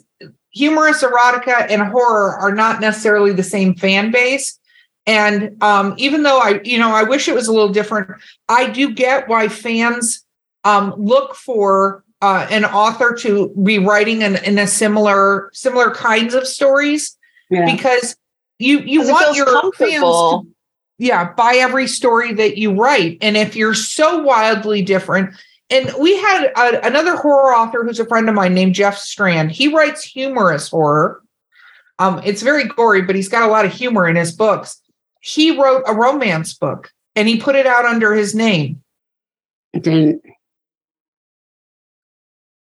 [0.51, 4.59] humorous erotica and horror are not necessarily the same fan base.
[5.07, 8.11] And um, even though I, you know, I wish it was a little different,
[8.49, 10.25] I do get why fans
[10.65, 16.35] um, look for uh, an author to be writing in, in a similar, similar kinds
[16.35, 17.17] of stories.
[17.51, 17.71] Yeah.
[17.71, 18.17] Because
[18.59, 20.47] you you want your fans to,
[20.99, 23.19] yeah buy every story that you write.
[23.21, 25.35] And if you're so wildly different
[25.69, 29.51] and we had a, another horror author who's a friend of mine named Jeff Strand.
[29.51, 31.23] He writes humorous horror.
[31.99, 34.81] Um it's very gory but he's got a lot of humor in his books.
[35.21, 38.83] He wrote a romance book and he put it out under his name.
[39.75, 40.23] Didn't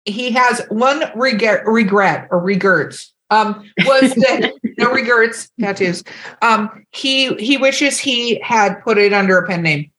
[0.05, 6.05] he has one regret regret or regrets um, was that no regrets tattoos.
[6.43, 9.91] Um, he he wishes he had put it under a pen name.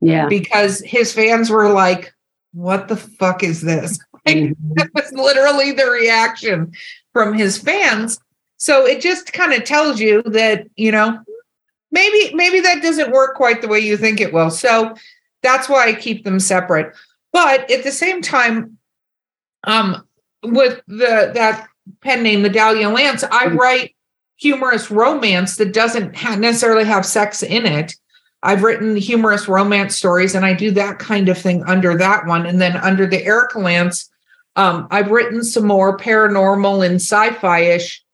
[0.00, 2.14] Yeah, because his fans were like,
[2.52, 4.72] "What the fuck is this?" Like, mm-hmm.
[4.76, 6.72] That was literally the reaction
[7.12, 8.18] from his fans.
[8.56, 11.20] So it just kind of tells you that you know
[11.90, 14.50] maybe maybe that doesn't work quite the way you think it will.
[14.50, 14.94] So
[15.42, 16.94] that's why I keep them separate.
[17.34, 18.78] But at the same time,
[19.64, 20.06] um,
[20.42, 21.68] with the that
[22.00, 23.56] pen name Medallion Lance, I mm.
[23.56, 23.94] write
[24.36, 27.94] humorous romance that doesn't ha- necessarily have sex in it.
[28.42, 32.44] I've written humorous romance stories and I do that kind of thing under that one.
[32.44, 34.10] And then under the Erika Lance,
[34.56, 38.04] um, I've written some more paranormal and sci-fi ish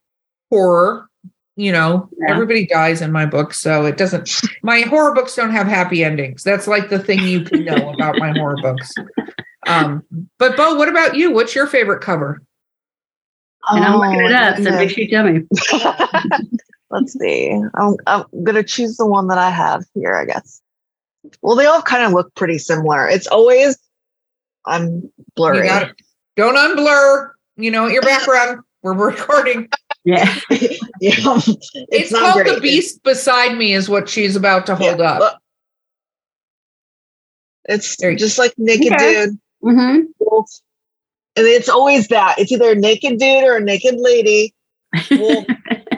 [0.49, 1.09] horror.
[1.57, 2.31] You know, yeah.
[2.31, 4.31] everybody dies in my books, so it doesn't.
[4.63, 6.43] My horror books don't have happy endings.
[6.43, 8.95] That's like the thing you can know about my horror books.
[9.67, 10.05] Um,
[10.39, 11.33] but Bo, what about you?
[11.33, 12.43] What's your favorite cover?
[13.69, 15.43] And I'm looking it up, so make sure you tell me.
[16.91, 17.53] Let's see.
[17.75, 20.61] I'm, I'm going to choose the one that I have here, I guess.
[21.43, 23.07] Well, they all kind of look pretty similar.
[23.09, 23.79] It's always,
[24.67, 25.69] I'm blurry.
[26.37, 27.31] Don't unblur.
[27.57, 28.63] You know, your background.
[28.83, 29.69] We're recording.
[30.05, 30.35] Yeah.
[30.51, 30.71] yeah.
[31.01, 32.55] It's, it's called great.
[32.55, 35.43] The Beast Beside Me, is what she's about to hold yeah, up.
[37.67, 39.27] It's just like Naked okay.
[39.27, 39.39] Dude.
[39.63, 40.07] Mm-hmm.
[41.37, 42.37] And it's always that.
[42.39, 44.55] It's either a naked dude or a naked lady.
[45.11, 45.47] Wolf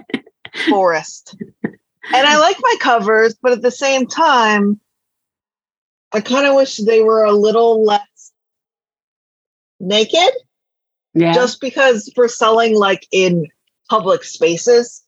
[0.68, 1.36] forest.
[1.64, 4.78] And i like my covers but at the same time
[6.12, 8.32] i kind of wish they were a little less
[9.80, 10.30] naked.
[11.14, 11.34] Yeah.
[11.34, 13.48] Just because for selling like in
[13.90, 15.02] public spaces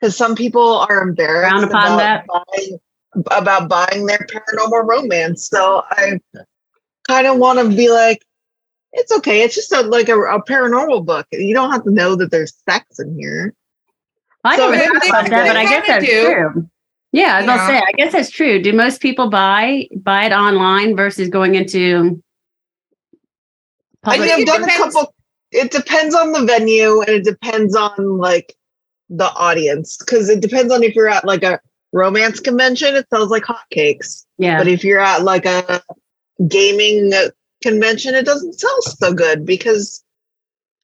[0.00, 2.26] because some people are embarrassed about that.
[2.26, 2.80] Buying,
[3.30, 5.48] about buying their paranormal romance.
[5.48, 6.18] So i
[7.06, 8.24] kind of want to be like
[8.94, 9.42] it's okay.
[9.42, 11.26] It's just a, like a, a, paranormal book.
[11.32, 13.52] You don't have to know that there's sex in here.
[14.44, 16.24] I so never thought about that, but I guess that's do.
[16.24, 16.70] true.
[17.12, 17.66] Yeah, I was yeah.
[17.66, 18.60] say, I guess that's true.
[18.60, 22.22] Do most people buy buy it online versus going into
[24.02, 24.30] public?
[24.30, 25.14] I have done a couple.
[25.50, 28.54] It depends on the venue, and it depends on like
[29.08, 31.60] the audience, because it depends on if you're at like a
[31.92, 32.96] romance convention.
[32.96, 34.24] It sells like hotcakes.
[34.38, 35.82] Yeah, but if you're at like a
[36.48, 37.12] gaming
[37.62, 40.04] convention, it doesn't sell so good because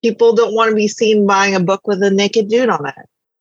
[0.03, 2.95] people don't want to be seen buying a book with a naked dude on it.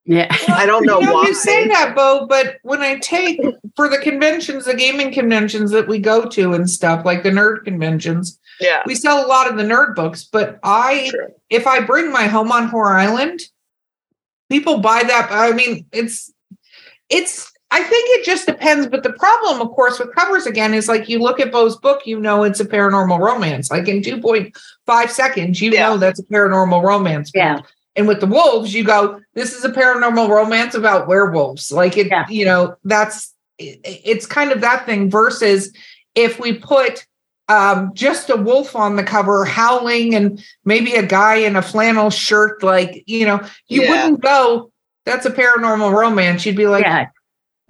[0.06, 0.36] Yeah.
[0.48, 1.28] I don't know, you know why.
[1.28, 3.40] You say that, Bo, but when I take
[3.76, 7.64] for the conventions, the gaming conventions that we go to and stuff, like the nerd
[7.64, 10.24] conventions, yeah, we sell a lot of the nerd books.
[10.24, 11.28] But I, True.
[11.50, 13.42] if I bring my home on Whore Island,
[14.50, 15.28] people buy that.
[15.32, 16.34] I mean, it's
[17.10, 18.88] it's I think it just depends.
[18.88, 22.02] But the problem, of course, with covers again is like you look at Bo's book,
[22.06, 23.70] you know it's a paranormal romance.
[23.70, 25.90] Like in 2.5 seconds, you yeah.
[25.90, 27.32] know that's a paranormal romance.
[27.34, 27.62] Yeah.
[27.96, 31.72] And with the wolves, you go, this is a paranormal romance about werewolves.
[31.72, 32.26] Like it, yeah.
[32.30, 35.74] you know, that's it's kind of that thing versus
[36.16, 37.06] if we put
[37.50, 42.10] um, just a wolf on the cover howling and maybe a guy in a flannel
[42.10, 44.04] shirt, like, you know, you yeah.
[44.04, 44.72] wouldn't go,
[45.06, 46.46] that's a paranormal romance.
[46.46, 47.08] You'd be like, yeah.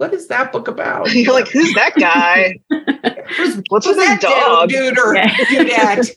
[0.00, 1.10] What is that book about?
[1.14, 2.58] You're like, who's that guy?
[3.36, 4.70] who's, What's with that dog?
[4.70, 5.28] Dude or yeah.
[5.50, 6.10] dudette.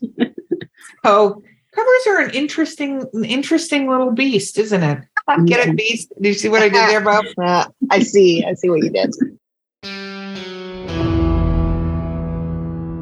[1.04, 1.44] so
[1.74, 5.00] covers are an interesting, interesting little beast, isn't it?
[5.46, 6.14] Get it, beast?
[6.16, 7.26] Did you see what I did there, Bob?
[7.38, 8.46] Uh, I see.
[8.46, 9.14] I see what you did.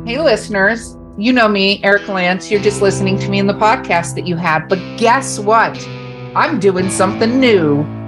[0.08, 2.50] Hey, listeners, you know me, Eric Lance.
[2.50, 4.68] You're just listening to me in the podcast that you had.
[4.68, 5.78] But guess what?
[6.36, 8.01] I'm doing something new.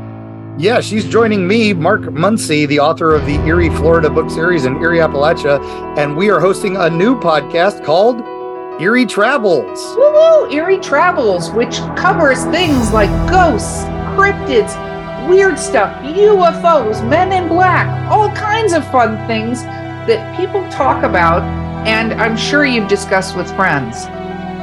[0.56, 4.78] Yeah, she's joining me, Mark Muncy, the author of the Eerie Florida book series in
[4.78, 5.60] Eerie Appalachia,
[5.98, 8.22] and we are hosting a new podcast called
[8.80, 9.80] Eerie Travels.
[9.98, 10.52] Woo!
[10.52, 13.84] Eerie Travels, which covers things like ghosts,
[14.16, 14.78] cryptids,
[15.28, 21.42] weird stuff, UFOs, men in black, all kinds of fun things that people talk about
[21.88, 24.06] and I'm sure you've discussed with friends.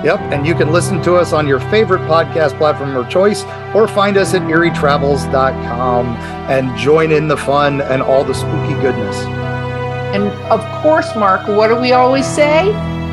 [0.03, 3.87] Yep, and you can listen to us on your favorite podcast platform of choice or
[3.87, 6.07] find us at eerietravels.com
[6.49, 9.17] and join in the fun and all the spooky goodness.
[10.15, 12.65] And of course, Mark, what do we always say?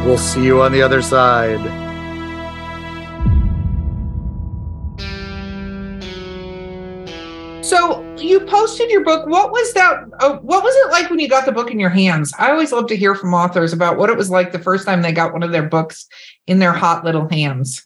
[0.05, 1.59] We'll see you on the other side.
[7.63, 9.27] So you posted your book.
[9.27, 10.03] What was that?
[10.19, 12.33] Uh, what was it like when you got the book in your hands?
[12.37, 15.01] I always love to hear from authors about what it was like the first time
[15.01, 16.07] they got one of their books
[16.47, 17.85] in their hot little hands.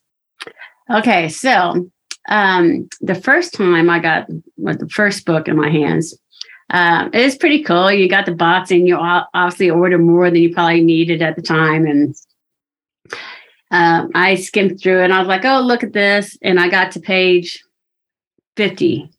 [0.90, 1.90] Okay, so
[2.30, 6.18] um, the first time I got the first book in my hands,
[6.70, 7.92] uh, it was pretty cool.
[7.92, 11.42] You got the box, and you obviously ordered more than you probably needed at the
[11.42, 12.16] time, and
[13.72, 16.92] um, I skimmed through, and I was like, "Oh, look at this!" And I got
[16.94, 17.64] to page
[18.56, 19.10] fifty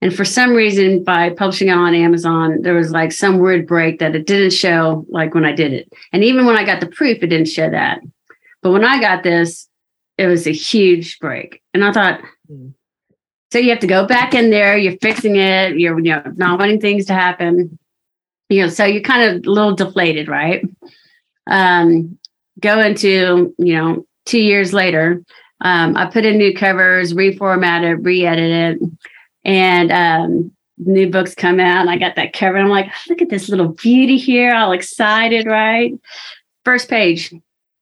[0.00, 3.98] and for some reason, by publishing it on Amazon, there was like some word break
[3.98, 5.92] that it didn't show like when I did it.
[6.12, 8.00] And even when I got the proof, it didn't show that.
[8.62, 9.68] But when I got this,
[10.16, 11.62] it was a huge break.
[11.74, 12.74] And I thought, mm.
[13.52, 16.60] so you have to go back in there, you're fixing it, you're you know, not
[16.60, 17.76] wanting things to happen.
[18.48, 20.64] You know, so you're kind of a little deflated, right?
[21.50, 22.18] Um,
[22.60, 25.22] go into, you know, two years later,
[25.60, 28.80] um, I put in new covers, reformatted, re-edited
[29.44, 32.56] and um, new books come out and I got that cover.
[32.58, 35.92] I'm like, look at this little beauty here, all excited, right?
[36.64, 37.32] First page,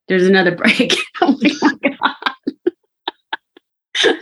[0.08, 0.94] there's another break.
[1.20, 2.14] oh my God.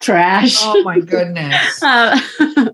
[0.00, 0.56] Trash.
[0.60, 1.82] Oh my goodness.
[2.52, 2.70] Uh,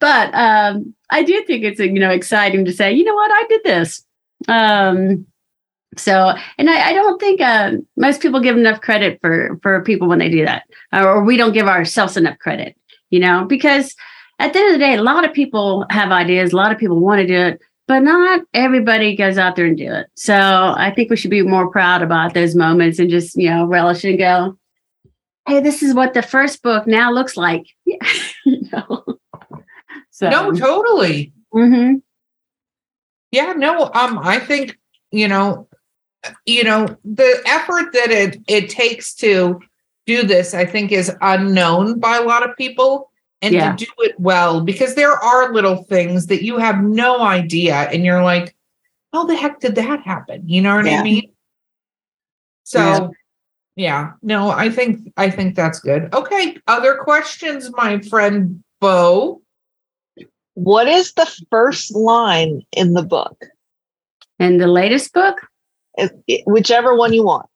[0.00, 3.44] but um, I do think it's you know exciting to say, you know what, I
[3.48, 4.04] did this.
[4.48, 5.26] Um,
[5.96, 10.08] so, and I, I don't think uh, most people give enough credit for for people
[10.08, 12.76] when they do that, or we don't give ourselves enough credit,
[13.10, 13.94] you know, because
[14.38, 16.78] at the end of the day, a lot of people have ideas, a lot of
[16.78, 20.06] people want to do it, but not everybody goes out there and do it.
[20.14, 23.66] So, I think we should be more proud about those moments and just you know
[23.66, 24.56] relish and go,
[25.46, 27.66] hey, this is what the first book now looks like.
[27.84, 29.04] you know?
[30.10, 31.34] So, no, totally.
[31.54, 31.96] Mm-hmm.
[33.30, 34.78] Yeah, no, um, I think
[35.10, 35.68] you know
[36.46, 39.60] you know the effort that it it takes to
[40.06, 43.10] do this i think is unknown by a lot of people
[43.42, 43.74] and yeah.
[43.74, 48.04] to do it well because there are little things that you have no idea and
[48.04, 48.54] you're like
[49.12, 50.48] how the heck did that happen?
[50.48, 51.00] You know what yeah.
[51.00, 51.32] i mean?
[52.64, 53.08] So yeah.
[53.76, 54.12] yeah.
[54.22, 56.14] No i think i think that's good.
[56.14, 59.42] Okay other questions my friend bo?
[60.54, 63.44] What is the first line in the book?
[64.38, 65.40] In the latest book
[66.46, 67.46] whichever one you want.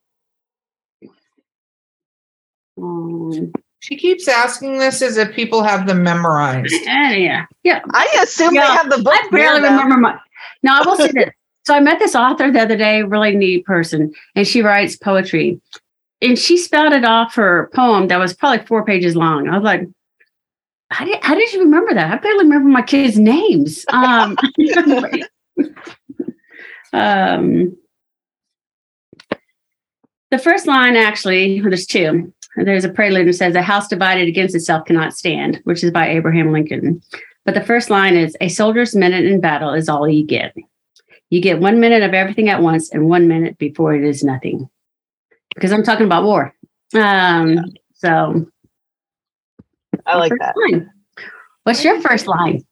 [2.78, 6.74] Um, she keeps asking this as if people have them memorized.
[6.86, 7.80] Yeah, yeah.
[7.92, 8.66] I assume yeah.
[8.66, 9.14] they have the book.
[9.14, 10.18] I barely remember my.
[10.62, 11.30] No, I will say this.
[11.66, 15.60] So I met this author the other day, really neat person, and she writes poetry.
[16.22, 19.48] And she spouted off her poem that was probably four pages long.
[19.48, 19.82] I was like,
[20.90, 22.12] how did, how did you remember that?
[22.12, 23.84] I barely remember my kids' names.
[23.88, 24.36] Um,
[26.92, 27.76] um,
[30.30, 32.32] the first line, actually, there's two.
[32.56, 36.08] There's a prelude that says, A house divided against itself cannot stand, which is by
[36.08, 37.02] Abraham Lincoln.
[37.44, 40.54] But the first line is, A soldier's minute in battle is all you get.
[41.30, 44.68] You get one minute of everything at once and one minute before it is nothing.
[45.54, 46.54] Because I'm talking about war.
[46.94, 48.46] Um, so
[50.06, 50.54] I like that.
[50.56, 50.90] Line.
[51.64, 52.64] What's your first line?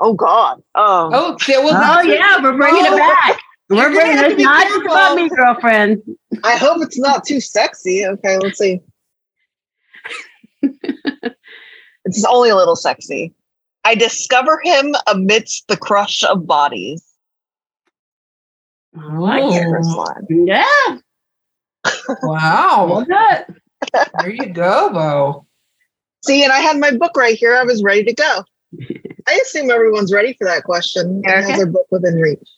[0.00, 0.58] Oh God.
[0.74, 3.40] Um, Oh, yeah, well, Oh yeah, we're bringing Oh, it back.
[3.70, 6.02] You're We're gonna bringing have to it be not just about me, girlfriend.
[6.44, 8.06] I hope it's not too sexy.
[8.06, 8.80] Okay, let's see.
[10.62, 13.34] it's only a little sexy.
[13.84, 17.02] I discover him amidst the crush of bodies.
[18.96, 19.66] Oh, I like it.
[19.66, 20.14] Oh.
[20.28, 20.98] Yeah,
[22.22, 22.86] wow.
[22.90, 23.60] well done.
[24.20, 25.46] There you go, Bo.
[26.24, 27.56] See, and I had my book right here.
[27.56, 28.44] I was ready to go.
[29.28, 31.22] I assume everyone's ready for that question.
[31.24, 32.48] and has their book within reach.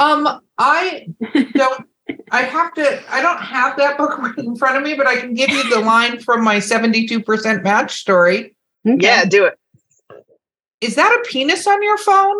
[0.00, 1.06] Um, I
[1.54, 1.86] don't.
[2.30, 3.02] I have to.
[3.12, 5.68] I don't have that book right in front of me, but I can give you
[5.70, 8.54] the line from my seventy-two percent match story.
[8.86, 8.98] Okay.
[9.00, 9.58] Yeah, do it.
[10.80, 12.36] Is that a penis on your phone?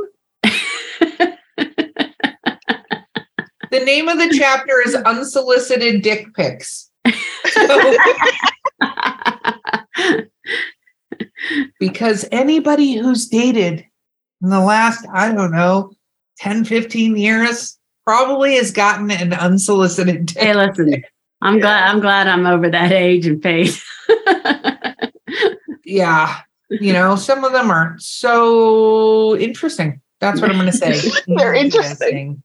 [3.71, 6.91] The name of the chapter is unsolicited dick pics.
[7.53, 7.97] So-
[11.81, 13.85] because anybody who's dated
[14.43, 15.93] in the last, I don't know,
[16.43, 20.39] 10, 15 years probably has gotten an unsolicited dick.
[20.39, 21.05] hey, listen.
[21.41, 21.89] I'm glad.
[21.89, 23.83] I'm glad I'm over that age and phase.
[25.93, 26.41] Yeah.
[26.71, 30.01] You know, some of them are so interesting.
[30.21, 30.99] That's what I'm going to say.
[31.27, 32.43] They're interesting.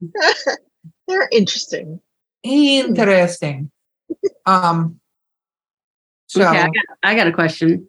[1.08, 2.00] They're interesting.
[2.42, 3.70] Interesting.
[4.46, 4.98] Um,
[6.28, 7.88] so, okay, I got, I got a question.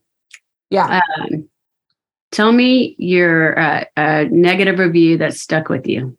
[0.70, 1.00] yeah.
[1.20, 1.47] Um,
[2.32, 6.18] tell me your uh, uh, negative review that stuck with you.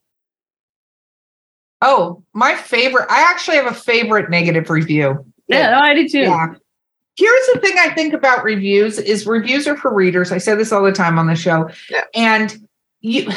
[1.81, 3.07] Oh, my favorite.
[3.09, 5.25] I actually have a favorite negative review.
[5.47, 6.21] Yeah, no, I did too.
[6.21, 6.55] Yeah.
[7.16, 10.31] Here's the thing I think about reviews is reviews are for readers.
[10.31, 11.68] I say this all the time on the show.
[11.90, 12.05] Yeah.
[12.14, 12.57] And
[13.01, 13.31] you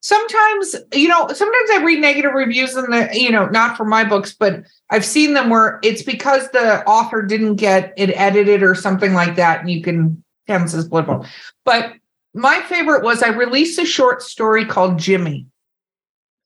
[0.00, 4.04] sometimes, you know, sometimes I read negative reviews in the, you know, not for my
[4.04, 8.76] books, but I've seen them where it's because the author didn't get it edited or
[8.76, 9.60] something like that.
[9.60, 11.26] And you can hence is political.
[11.64, 11.94] But
[12.36, 15.46] my favorite was I released a short story called Jimmy.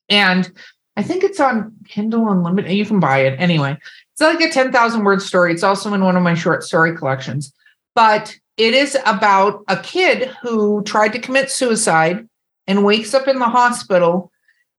[0.08, 0.50] And
[0.96, 2.72] I think it's on Kindle Unlimited.
[2.72, 3.76] You can buy it anyway.
[4.12, 5.52] It's like a 10,000 word story.
[5.52, 7.52] It's also in one of my short story collections.
[7.94, 12.28] But it is about a kid who tried to commit suicide
[12.66, 14.30] and wakes up in the hospital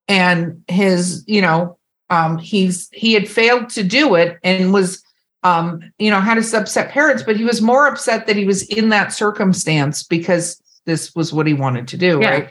[0.08, 5.02] and his, you know, um, he's he had failed to do it and was
[5.44, 8.62] um, you know, had his upset parents, but he was more upset that he was
[8.62, 12.30] in that circumstance because this was what he wanted to do, Yeah.
[12.30, 12.50] right?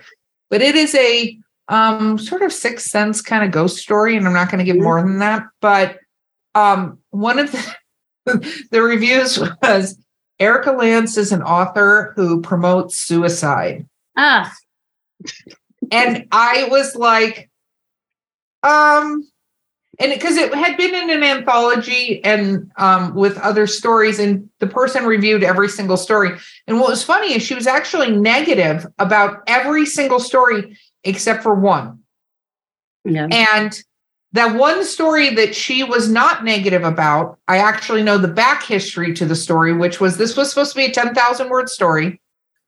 [0.49, 4.33] But it is a um sort of sixth sense kind of ghost story, and I'm
[4.33, 4.83] not going to give Mhm.
[4.83, 5.43] more than that.
[5.61, 5.99] But
[6.55, 7.75] um one of the,
[8.71, 9.97] the reviews was
[10.39, 13.87] Erika Lance is an author who promotes suicide.
[14.17, 14.51] Ah,
[15.91, 17.49] And I was like,
[18.63, 19.27] um,
[20.01, 24.67] and because it had been in an anthology and um, with other stories, and the
[24.67, 26.37] person reviewed every single story.
[26.67, 31.53] And what was funny is she was actually negative about every single story except for
[31.53, 31.99] one.
[33.05, 33.27] yeah.
[33.31, 33.79] And
[34.33, 39.13] that one story that she was not negative about, I actually know the back history
[39.15, 42.21] to the story, which was this was supposed to be a 10,000 word story.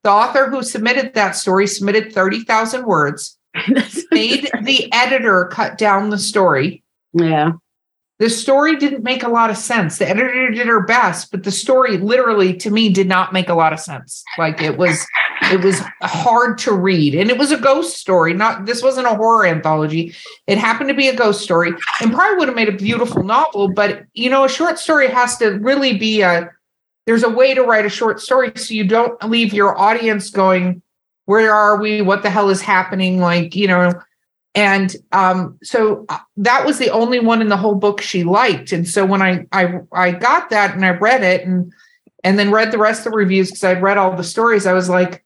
[0.04, 3.40] The author who submitted that story submitted 30,000 words,
[4.12, 6.83] made the editor cut down the story.
[7.14, 7.52] Yeah.
[8.20, 9.98] The story didn't make a lot of sense.
[9.98, 13.56] The editor did her best, but the story literally to me did not make a
[13.56, 14.24] lot of sense.
[14.38, 15.06] Like it was
[15.52, 18.34] it was hard to read and it was a ghost story.
[18.34, 20.16] Not this wasn't a horror anthology.
[20.48, 21.72] It happened to be a ghost story
[22.02, 25.38] and probably would have made a beautiful novel, but you know a short story has
[25.38, 26.50] to really be a
[27.06, 30.82] there's a way to write a short story so you don't leave your audience going
[31.26, 33.92] where are we what the hell is happening like you know
[34.56, 38.72] and um, so uh, that was the only one in the whole book she liked
[38.72, 41.72] and so when i i i got that and i read it and
[42.24, 44.74] and then read the rest of the reviews because i'd read all the stories i
[44.74, 45.24] was like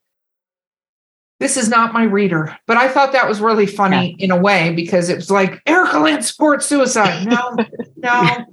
[1.40, 4.74] this is not my reader but i thought that was really funny in a way
[4.74, 7.56] because it was like erika lance sports suicide no
[7.98, 8.46] no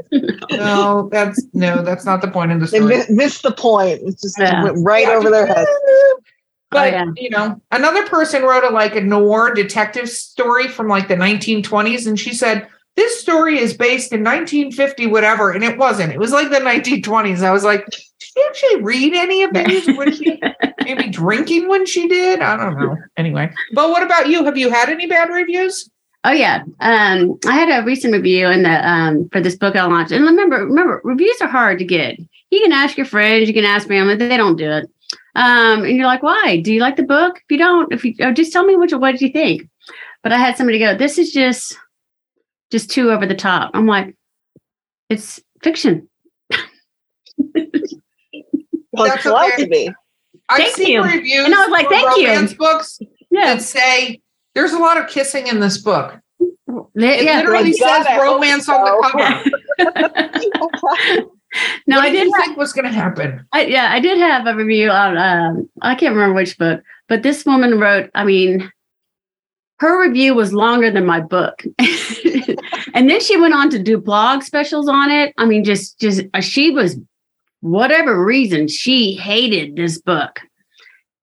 [0.50, 4.00] no that's no that's not the point of the story mi- missed the point.
[4.04, 4.62] It's just Yeah.
[4.64, 5.66] went right over their head.
[6.74, 7.06] But yeah.
[7.16, 12.06] you know, another person wrote a like a noir detective story from like the 1920s,
[12.06, 16.12] and she said this story is based in 1950, whatever, and it wasn't.
[16.12, 17.42] It was like the 1920s.
[17.42, 19.86] I was like, did she actually read any of these?
[19.96, 20.40] Was she
[20.84, 22.40] maybe drinking when she did?
[22.40, 22.96] I don't know.
[23.16, 24.44] Anyway, but what about you?
[24.44, 25.90] Have you had any bad reviews?
[26.24, 26.62] Oh yeah.
[26.80, 30.12] Um, I had a recent review in the um for this book I launched.
[30.12, 32.18] And remember, remember, reviews are hard to get.
[32.50, 34.88] You can ask your friends, you can ask family, they don't do it.
[35.36, 36.60] Um, and you're like, why?
[36.60, 37.36] Do you like the book?
[37.36, 39.68] If you don't, if you oh, just tell me what you what did you think?
[40.22, 41.76] But I had somebody go, this is just
[42.70, 43.70] just too over the top.
[43.74, 44.16] I'm like,
[45.10, 46.08] it's fiction.
[48.92, 49.64] Well, That's it's okay.
[49.64, 49.90] to be.
[50.48, 51.02] I've Thank seen you.
[51.02, 52.28] reviews And I was like, for thank you.
[52.28, 52.98] romance books
[53.30, 54.20] Yeah, that say
[54.54, 56.20] there's a lot of kissing in this book.
[56.38, 57.38] It yeah.
[57.38, 58.92] literally Like, says I hope romance on the
[59.80, 61.26] cover.
[61.86, 63.46] no, I did not think was going to happen?
[63.52, 65.16] I, yeah, I did have a review on.
[65.16, 68.10] Um, I can't remember which book, but this woman wrote.
[68.14, 68.70] I mean,
[69.78, 71.62] her review was longer than my book,
[72.94, 75.34] and then she went on to do blog specials on it.
[75.38, 76.96] I mean, just just uh, she was
[77.60, 80.40] whatever reason she hated this book,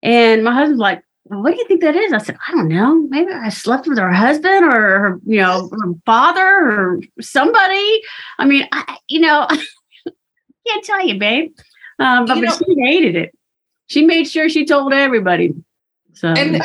[0.01, 1.03] and my husband's like.
[1.25, 2.11] "Well, What do you think that is?
[2.11, 3.07] I said, I don't know.
[3.09, 8.01] Maybe I slept with her husband or her, you know, her father or somebody.
[8.37, 9.47] I mean, I, you know,
[10.67, 11.53] can't tell you, babe.
[11.99, 13.37] Um, but, You but she hated it.
[13.87, 15.53] She made sure she told everybody.
[16.13, 16.63] So And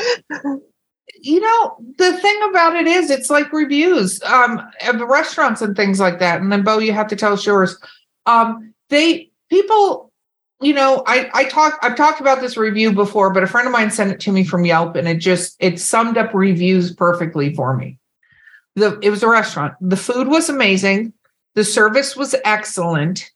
[1.23, 5.99] you know, the thing about it is, it's like reviews um, of restaurants and things
[5.99, 6.41] like that.
[6.41, 7.77] And then, Bo, you have to tell us yours.
[8.27, 10.13] Um, they people,
[10.61, 13.73] you know, I I talk I've talked about this review before, but a friend of
[13.73, 17.55] mine sent it to me from Yelp, and it just it summed up reviews perfectly
[17.55, 17.99] for me.
[18.77, 19.75] The it was a restaurant.
[19.81, 21.13] The food was amazing.
[21.55, 23.31] The service was excellent.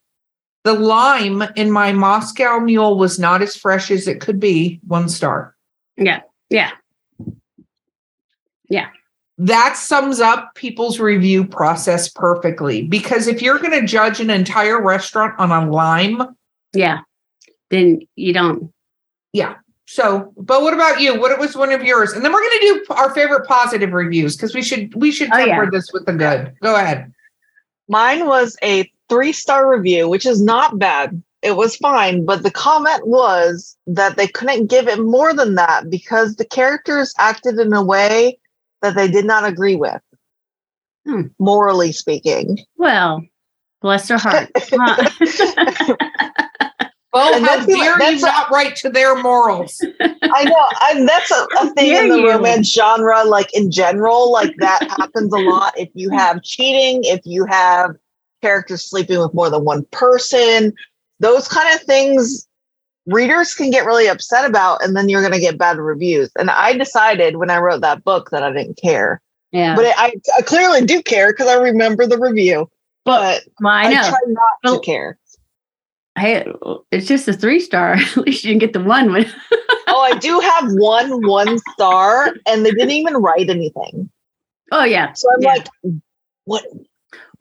[0.63, 4.79] The lime in my Moscow mule was not as fresh as it could be.
[4.87, 5.55] One star.
[5.97, 6.71] yeah, yeah,
[8.69, 8.89] Yeah.
[9.39, 14.81] that sums up people's review process perfectly because if you're going to judge an entire
[14.81, 16.21] restaurant on a lime
[16.73, 16.99] yeah.
[17.69, 18.71] Then you don't.
[19.33, 19.55] Yeah.
[19.87, 22.83] So but what about you what was one of yours and then we're going to
[22.87, 25.69] do our favorite positive reviews because we should we should Oh, temper yeah.
[25.71, 27.11] this with the good go ahead
[27.89, 31.21] Mine was a three star review, which is not bad.
[31.41, 35.89] It was fine, but the comment was that they couldn't give it more than that
[35.89, 38.39] because the characters acted in a way
[38.81, 40.01] that they did not agree with,
[41.05, 41.23] Hmm.
[41.39, 42.59] morally speaking.
[42.77, 43.21] Well,
[43.81, 44.49] bless her heart.
[44.71, 45.09] Huh.
[47.13, 49.83] oh And how that's the- dare you that's a- not write to their morals
[50.23, 52.29] I know, and that's a, a thing in the you.
[52.31, 55.73] romance genre, like in general, like that happens a lot.
[55.77, 57.91] If you have cheating, if you have
[58.41, 60.73] characters sleeping with more than one person,
[61.19, 62.47] those kind of things
[63.07, 66.29] readers can get really upset about, and then you're going to get bad reviews.
[66.37, 69.19] And I decided when I wrote that book that I didn't care,
[69.51, 69.75] yeah.
[69.75, 72.69] but I, I clearly do care because I remember the review.
[73.03, 74.09] But I I, know.
[74.09, 75.17] try not Well, to care.
[76.17, 76.45] Hey,
[76.91, 77.93] it's just a three star.
[77.95, 79.11] At least you didn't get the one.
[79.11, 79.33] With,
[79.87, 84.09] Oh, I do have one one star, and they didn't even write anything.
[84.71, 85.13] oh yeah.
[85.13, 85.53] So I'm Yeah.
[85.55, 85.67] like,
[86.45, 86.63] what?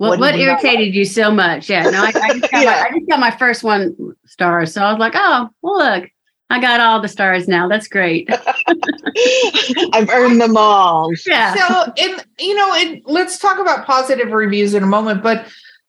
[0.01, 1.69] What, What what, did you irritated you so much?
[1.69, 3.95] Yeah, no, I, I, just got my, I just got my first one
[4.25, 6.11] star, so I was like, oh, well, look,
[6.49, 7.69] I got all the stars now.
[7.69, 8.27] That's great.
[9.93, 11.13] I've earned them all.
[11.27, 15.47] Yeah, so and you know and let's talk about positive reviews in a moment but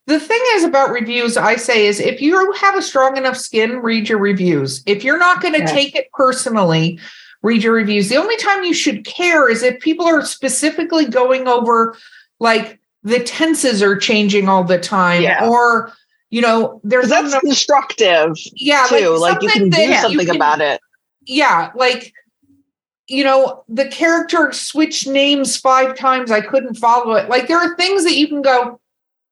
[0.08, 3.78] the thing is about reviews i say is if you have a strong enough skin
[3.78, 5.68] read your reviews if you're not going to Yeah.
[5.68, 7.00] take it personally
[7.44, 11.48] read your reviews the only time you should care is if people are specifically going
[11.48, 11.96] over
[12.42, 15.48] like the tenses are changing all the time Yeah.
[15.50, 15.92] or
[16.30, 19.18] you know there's that's constructive yeah too.
[19.18, 20.80] Like, you can do something can- about it.
[21.26, 22.14] yeah like
[23.08, 27.76] you know the character switched names five times i couldn't follow it like there are
[27.76, 28.80] things that you can go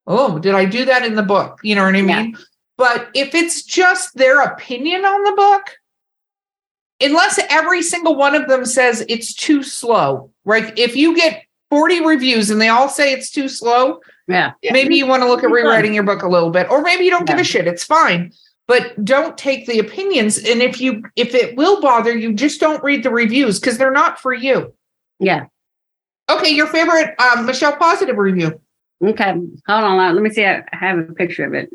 [0.06, 2.38] oh did i do that in the book you know what i mean Yeah.
[2.76, 5.78] but if it's just their opinion on the book
[7.00, 12.04] unless every single one of them says it's too slow right if you get 40
[12.04, 14.72] reviews and they all say it's too slow yeah, Yeah.
[14.72, 17.10] maybe you want to look at rewriting your book a little bit or maybe you
[17.10, 18.32] don't give a shit it's fine
[18.68, 22.82] but don't take the opinions and if you if it will bother you just don't
[22.82, 24.72] read the reviews because they're not for you
[25.18, 25.46] yeah.
[26.28, 28.60] okay your favorite um, michele positive review
[29.02, 30.14] Okay, hold on.
[30.14, 30.44] Let me see.
[30.44, 31.70] I have a picture of it.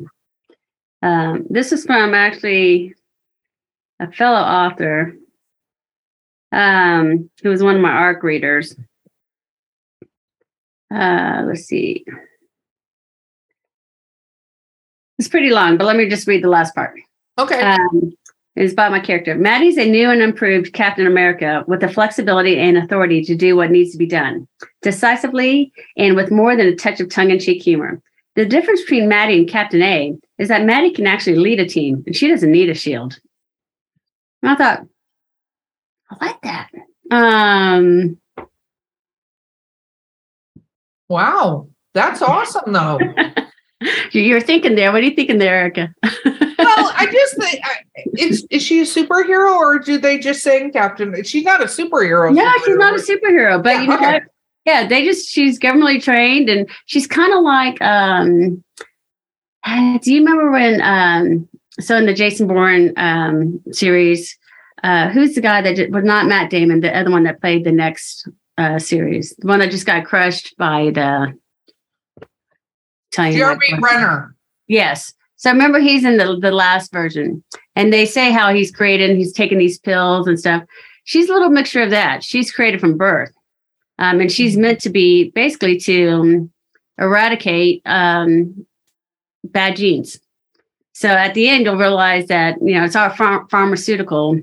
[1.01, 2.93] Um, this is from actually
[3.99, 5.15] a fellow author
[6.51, 8.75] um, who was one of my ARC readers.
[10.93, 12.05] Uh, let's see.
[15.17, 16.99] It's pretty long, but let me just read the last part.
[17.39, 18.13] okay Um,
[18.55, 19.35] it's about my character.
[19.35, 23.69] Maddie's a new and improved Captain America with the flexibility and authority to do what
[23.69, 24.47] needs to be done
[24.81, 28.01] decisively and with more than a touch of tongue in cheek humor.
[28.35, 32.03] The difference between Maddie and Captain A is that Maddie can actually lead a team
[32.05, 33.19] and she doesn't need a shield.
[34.41, 34.85] And I thought,
[36.11, 36.69] I like that.
[37.11, 38.17] Um,
[41.09, 42.99] wow that's awesome though
[44.11, 44.91] you- you're thinking there.
[44.91, 45.93] What are you thinking there, Erika?
[46.03, 50.69] well i just think I- is, is she a superhero or do they just say
[50.71, 53.59] captain she's not a superhero No, she's not a superhero.
[53.59, 54.13] superhero, but Yeah, you know okay.
[54.13, 54.23] what?
[54.65, 58.63] Yeah, they just she's governmentally trained and she's kind of like um
[60.01, 61.47] do you remember when um
[61.79, 64.37] so in the Jason Bourne um series
[64.83, 67.63] uh, who's the guy that did, was not Matt Damon, the other one that played
[67.63, 68.27] the next
[68.57, 71.37] uh, series, the one that just got crushed by the.
[73.37, 74.35] Jeremy Renner.
[74.67, 75.13] Yes.
[75.37, 77.43] So remember, he's in the the last version,
[77.75, 79.15] and they say how he's created.
[79.15, 80.63] He's taking these pills and stuff.
[81.03, 82.23] She's a little mixture of that.
[82.23, 83.31] She's created from birth,
[83.99, 86.51] um, and she's meant to be basically to um,
[86.97, 88.65] eradicate um,
[89.43, 90.19] bad genes.
[90.93, 94.39] So at the end, you'll realize that you know it's our pharm- pharmaceutical.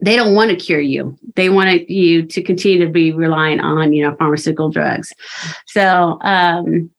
[0.00, 1.18] They don't want to cure you.
[1.34, 5.12] They want you to continue to be relying on you know pharmaceutical drugs.
[5.66, 6.90] So, um,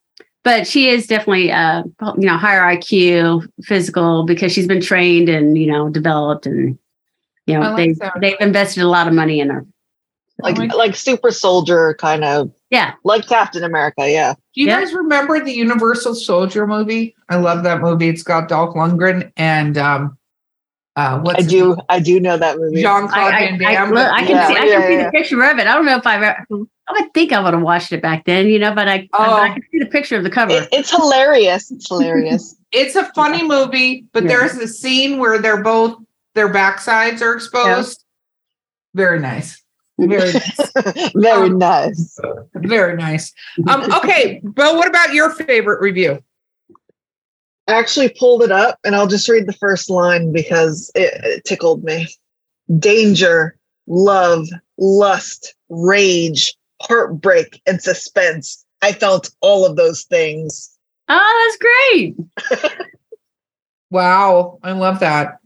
[0.44, 1.82] but she is definitely uh,
[2.18, 6.78] you know higher IQ, physical because she's been trained and you know developed and
[7.46, 8.12] you know like they that.
[8.20, 9.64] they've invested a lot of money in her.
[10.40, 14.10] like Oh like super soldier kind of Yeah, like Captain America.
[14.10, 14.80] Yeah, Do you Yeah.
[14.80, 17.14] guys remember the Universal Soldier movie?
[17.30, 18.08] I love that movie.
[18.08, 20.16] It's got Dolph Lundgren and um,
[20.96, 21.68] uh, what's I do.
[21.70, 21.76] name?
[21.88, 22.82] I do know that movie.
[22.82, 23.90] Jean Claude I, I, Van Damme.
[23.90, 25.04] look, I can Yeah, see, I yeah, can see yeah.
[25.04, 25.66] the picture of it.
[25.66, 26.46] I don't know if I've ever,
[26.88, 29.34] I would think I would have watched it back then, you know, but I, Oh.
[29.36, 30.52] I, can see the picture of the cover.
[30.52, 31.70] It- it's hilarious.
[31.70, 32.56] It's hilarious.
[32.72, 34.28] it's a funny movie, but Yeah.
[34.30, 35.96] there's a scene where they're both
[36.34, 38.04] their backsides are exposed.
[38.94, 39.62] Very nice.
[39.98, 41.12] Very nice.
[41.14, 42.18] Very Um, nice.
[42.54, 43.32] Very nice.
[43.68, 46.22] Um, okay, Bo, what about your favorite review?
[47.70, 51.44] I actually pulled it up, and I'll just read the first line because it, it
[51.44, 52.08] tickled me.
[52.78, 53.56] Danger,
[53.86, 54.48] love,
[54.78, 58.64] lust, rage, heartbreak, and suspense.
[58.82, 60.70] I felt all of those things.
[61.08, 61.56] oh,
[62.48, 62.80] that's great.
[63.90, 65.38] Wow, I love that.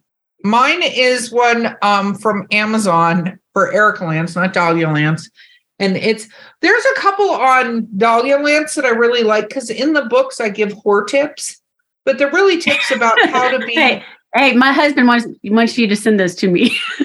[0.43, 5.31] Mine is one um, from Amazon for Erika Lance, not Dahlia Lance.
[5.79, 6.29] And it's
[6.61, 10.51] there's a couple on Dahlia Lance that I really like because in the books I
[10.51, 11.61] give whore tips,
[12.05, 13.75] but they're really tips about how to be.
[13.75, 16.77] Hey, hey, my husband wants wants you to send those to me.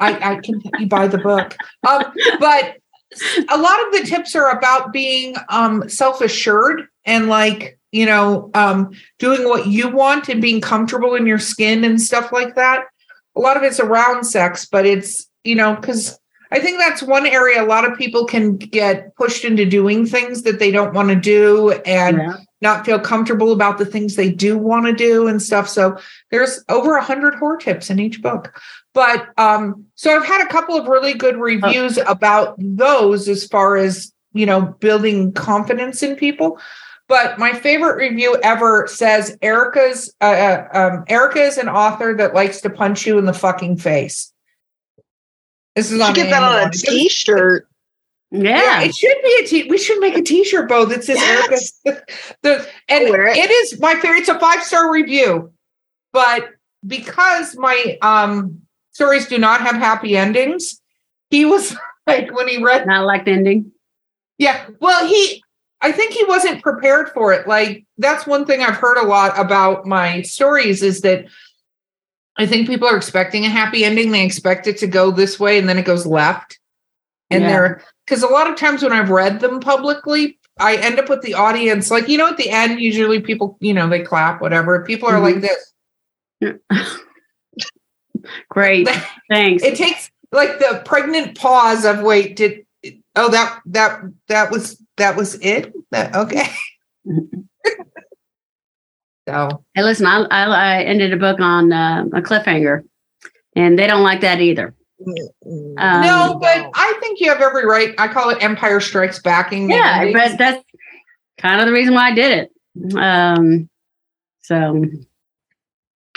[0.00, 1.56] I, I can you buy the book.
[1.86, 2.04] Um,
[2.40, 2.76] but
[3.48, 8.90] a lot of the tips are about being um, self-assured and like, you know, um,
[9.18, 12.86] doing what you want and being comfortable in your skin and stuff like that.
[13.36, 16.18] A lot of it's around sex, but it's, you know, because
[16.54, 20.42] I think that's one area a lot of people can get pushed into doing things
[20.42, 22.36] that they don't want to do and Yeah.
[22.62, 25.68] not feel comfortable about the things they do want to do and stuff.
[25.68, 25.96] So
[26.30, 28.56] there's over a hundred whore tips in each book.
[28.92, 33.76] But um, so I've had a couple of really good reviews about those as far
[33.76, 36.60] as you know building confidence in people.
[37.08, 42.32] But my favorite review ever says Erika's uh, uh, um, Erika is an author that
[42.32, 44.32] likes to punch you in the fucking face.
[45.76, 47.66] This is on get that on a t-shirt.
[48.30, 48.60] Yeah.
[48.80, 49.70] Yeah, it should be a t.
[49.70, 50.86] We should make a T-shirt, Bo.
[50.86, 51.80] That says Yes.
[52.42, 53.36] The and wear it.
[53.36, 54.20] it is my favorite.
[54.20, 55.52] It's a five star review,
[56.12, 56.48] but
[56.86, 58.60] because my um
[58.92, 60.80] stories do not have happy endings,
[61.30, 61.76] he was
[62.08, 62.86] like when he read.
[62.86, 63.70] Not like the ending.
[64.38, 65.42] Yeah, well, he.
[65.80, 67.46] I think he wasn't prepared for it.
[67.46, 71.26] Like that's one thing I've heard a lot about my stories is that
[72.36, 74.10] I think people are expecting a happy ending.
[74.10, 76.58] They expect it to go this way, and then it goes left.
[77.30, 77.48] And Yeah.
[77.50, 81.22] they're because a lot of times when I've read them publicly, I end up with
[81.22, 84.84] the audience like you know at the end usually people you know they clap whatever.
[84.84, 86.56] People are like mm-hmm.
[86.70, 87.00] this.
[88.48, 88.88] Great.
[89.30, 89.62] Thanks.
[89.62, 92.66] It takes like the pregnant pause of wait did
[93.16, 96.48] oh that that that was that was it that okay.
[99.28, 102.82] so Hey, listen, I, I, I ended a book on uh, a cliffhanger,
[103.56, 104.74] and they don't like that either.
[105.06, 107.94] Um, no, but I think you have every right.
[107.98, 109.70] I call it Empire Strikes Backing.
[109.70, 110.18] yeah, endings.
[110.18, 110.64] but that's
[111.38, 112.96] kind of the reason why I did it.
[112.96, 113.68] Um,
[114.42, 114.84] so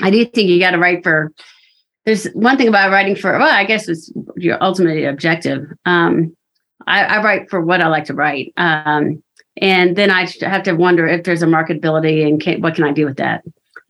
[0.02, 1.32] I do think you got to write for.
[2.06, 3.38] There's one thing about writing for.
[3.38, 5.66] Well, I guess it's your ultimate objective.
[5.86, 6.36] Um,
[6.86, 9.22] I, I write for what I like to write, um,
[9.62, 12.92] and then I have to wonder if there's a marketability and can, what can I
[12.92, 13.44] do with that.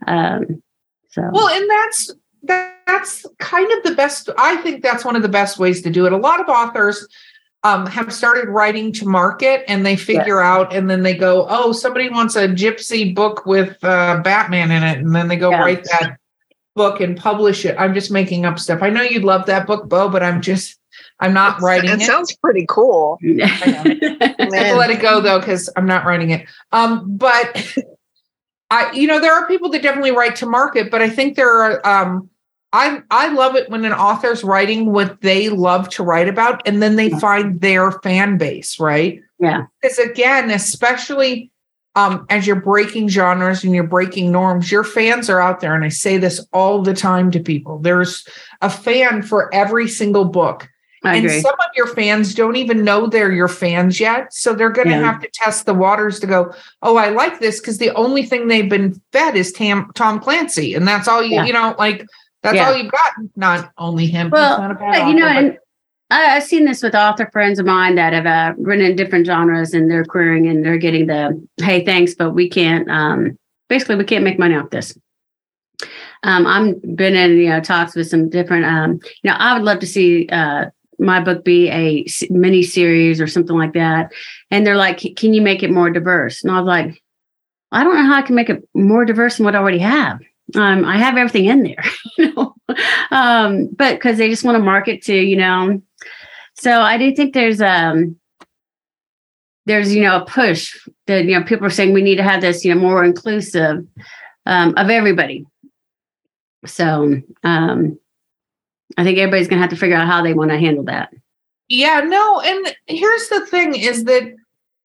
[0.05, 0.61] Um,
[1.09, 2.11] so Well, and that's
[2.43, 4.29] that's kind of the best.
[4.37, 6.13] I think that's one of the best ways to do it.
[6.13, 7.07] A lot of authors
[7.63, 11.71] um, have started writing to market, and they figure out, and then they go, "Oh,
[11.71, 15.61] somebody wants a gypsy book with uh, Batman in it," and then they go Yeah.
[15.61, 16.17] write that
[16.75, 17.75] book and publish it.
[17.77, 18.81] I'm just making up stuff.
[18.81, 20.79] I know you'd love that book, Bo, but I'm just
[21.19, 22.05] I'm not writing it it.
[22.05, 23.17] sounds pretty cool.
[23.41, 26.47] I have to let it go though because I'm not writing it.
[26.71, 27.77] Um, but
[28.69, 31.61] I, you know, there are people that definitely write to market, but I think there
[31.61, 31.87] are.
[31.87, 32.29] Um,
[32.73, 36.81] I I love it when an author's writing what they love to write about, and
[36.81, 39.21] then they find their fan base, right?
[39.39, 39.65] yeah.
[39.81, 41.51] Because again, especially
[41.95, 45.73] um, as you're breaking genres and you're breaking norms, your fans are out there.
[45.73, 48.27] And I say this all the time to people there's
[48.61, 50.69] a fan for every single book.
[51.03, 51.41] I and agree.
[51.41, 54.33] some of your fans don't even know they're your fans yet.
[54.33, 55.01] So they're going to Yeah.
[55.11, 58.47] have to test the waters to go, oh, I like this because the only thing
[58.47, 60.73] they've been fed is Tam, Tom Clancy.
[60.73, 61.45] And that's all you, Yeah.
[61.45, 62.05] you know, like
[62.43, 62.67] that's Yeah.
[62.67, 63.11] all you've got.
[63.35, 64.29] Not only him.
[64.31, 65.57] Well, not a bad But, you know, but- and
[66.09, 69.25] I, I've seen this with author friends of mine that have uh, written in different
[69.25, 72.89] genres and they're querying and they're getting the hey, thanks, but we can't.
[72.89, 73.37] Um,
[73.67, 74.97] basically, we can't make money off this.
[76.23, 78.65] Um, I'm been in you know talks with some different.
[78.65, 80.65] Um, you know, I would love to see uh,
[80.99, 84.11] my book be a mini series or something like that.
[84.51, 86.43] And they're like, can you make it more diverse?
[86.43, 87.01] And I was like,
[87.71, 90.19] I don't know how I can make it more diverse than what I already have.
[90.55, 91.83] Um, I have everything in there,
[92.17, 92.55] you know,
[93.11, 95.81] um, but because they just want to market to, you know.
[96.55, 98.17] So I do think there's um
[99.65, 100.73] there's you know a push
[101.07, 103.85] that you know people are saying we need to have this you know more inclusive
[104.45, 105.45] um, of everybody.
[106.65, 107.99] So um,
[108.95, 111.13] I think everybody's going to have to figure out how they want to handle that.
[111.67, 114.33] Yeah, no, and here's the thing is that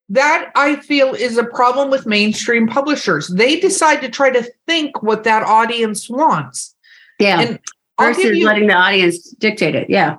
[0.09, 3.29] that I feel is a problem with mainstream publishers.
[3.29, 6.75] They decide to try to think what that audience wants.
[7.19, 7.61] Yeah, And
[7.99, 9.89] versus you letting the audience dictate it.
[9.89, 10.17] Yeah,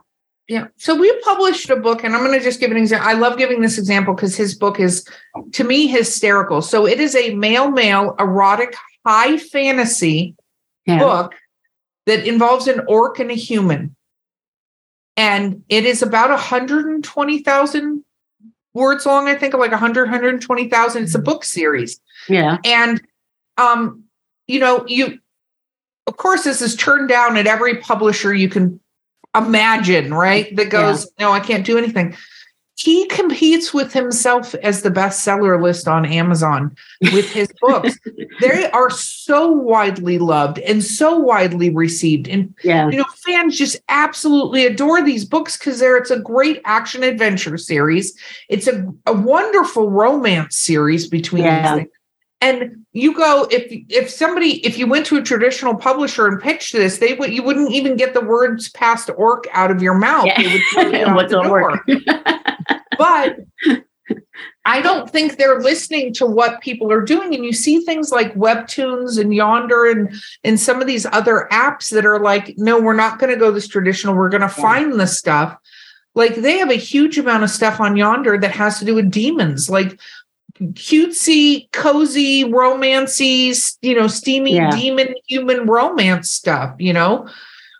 [0.47, 0.67] yeah.
[0.77, 3.07] So we published a book, and I'm going to just give an example.
[3.07, 5.05] I love giving this example because his book is,
[5.51, 6.61] to me, hysterical.
[6.61, 8.75] So it is a male male erotic
[9.05, 10.35] high fantasy
[10.85, 11.33] yeah, book
[12.05, 13.95] that involves an orc and a human.
[15.15, 18.03] And it is about 120,000
[18.73, 21.03] words long, I think, like 100, 120,000.
[21.03, 21.99] It's a book series.
[22.27, 23.01] yeah, And,
[23.57, 24.03] um,
[24.47, 25.19] you know, you,
[26.07, 28.79] of course, this is turned down at every publisher you can
[29.35, 30.55] imagine, right?
[30.55, 32.15] That goes, no, I can't do anything.
[32.75, 36.75] He competes with himself as the bestseller list on Amazon
[37.13, 37.97] with his books.
[38.41, 42.27] they are so widely loved and so widely received.
[42.27, 46.61] And yeah, you know, fans just absolutely adore these books because they're it's a great
[46.65, 48.17] action adventure series.
[48.49, 51.75] It's a, a wonderful romance series between Yeah.
[51.75, 51.91] these things.
[52.43, 56.73] And you go if if somebody if you went to a traditional publisher and pitched
[56.73, 60.25] this, they would you wouldn't even get the words past orc out of your mouth.
[60.25, 60.41] Yeah.
[60.41, 61.87] They would throw you What's on work?
[62.97, 63.37] but
[64.65, 67.33] I don't think they're listening to what people are doing.
[67.33, 70.13] And you see things like Webtoons and Yonder and
[70.43, 73.51] and some of these other apps that are like, no, we're not going to go
[73.51, 74.15] this traditional.
[74.15, 75.57] We're going to find the stuff.
[76.13, 79.09] Like they have a huge amount of stuff on Yonder that has to do with
[79.09, 79.97] demons, like
[80.71, 84.71] cutesy, cozy, romancy, you know, steamy Yeah.
[84.71, 87.27] demon human romance stuff, you know.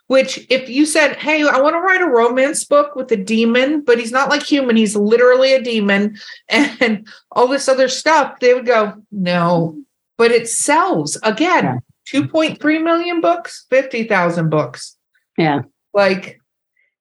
[0.06, 3.80] Which, if you said, Hey, I want to write a romance book with a demon,
[3.80, 6.18] but he's not like human, he's literally a demon,
[6.48, 9.80] and all this other stuff, they would go, No,
[10.18, 11.80] but it sells again.
[12.12, 14.96] 2.3 million books, 50,000 books.
[15.38, 15.62] yeah,
[15.94, 16.38] Like,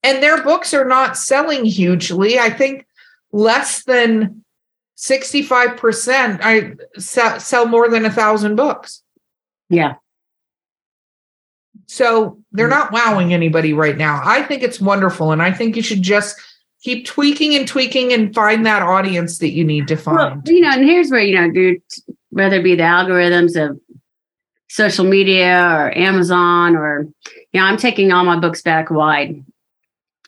[0.02, 2.40] and their books are not selling hugely.
[2.40, 2.86] I think
[3.34, 4.43] less than
[4.98, 9.02] 65% I sell, sell more than a thousand books.
[9.70, 9.96] yeah.
[11.88, 12.72] So they're mm.
[12.72, 14.22] not wowing anybody right now.
[14.24, 15.32] I think it's wonderful.
[15.32, 16.40] And I think you should just
[16.82, 20.48] keep tweaking and tweaking and find that audience that you need to Well, find.
[20.48, 21.82] you know, and here's where you know, dude,
[22.30, 23.80] whether it be the algorithms of
[24.70, 27.08] social media or Amazon or
[27.52, 29.44] you know, I'm taking all my books back wide.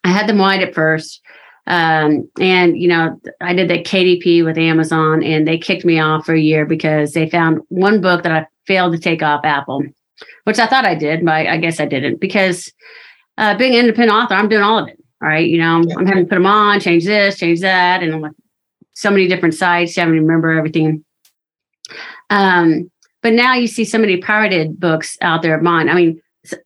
[0.03, 1.21] I had them wide at first.
[1.67, 6.25] Um, and you know, I did the KDP with Amazon and they kicked me off
[6.25, 9.83] for a year because they found one book that I failed to take off Apple,
[10.43, 12.71] which I thought I did, but I, guess I didn't because
[13.37, 14.99] uh, being an independent author, I'm doing all of it.
[15.21, 15.47] All right.
[15.47, 18.03] You know, I'm having to put them on, change this, change that.
[18.03, 18.33] And I'm like,
[18.93, 21.03] so many different sites, having to remember everything.
[22.29, 22.91] Um,
[23.21, 25.89] but now you see so many pirated books out there of mine.
[25.89, 26.21] I mean,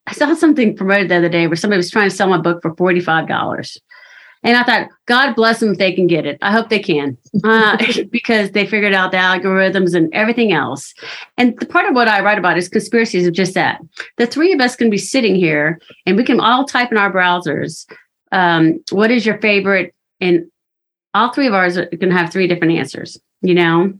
[0.07, 2.61] I saw something promoted the other day where somebody was trying to sell my book
[2.61, 3.77] for $45.
[4.41, 6.37] And I thought, God bless them if they can get it.
[6.41, 7.77] I hope they can, uh,
[8.11, 10.93] because they figured out the algorithms and everything else.
[11.37, 13.81] And the part of what I write about is conspiracies of just that.
[14.17, 17.11] The three of us can be sitting here and we can all type in our
[17.11, 17.85] browsers,
[18.31, 19.93] um, what is your favorite?
[20.21, 20.49] And
[21.13, 23.93] all three of ours are going to have three different answers, you know?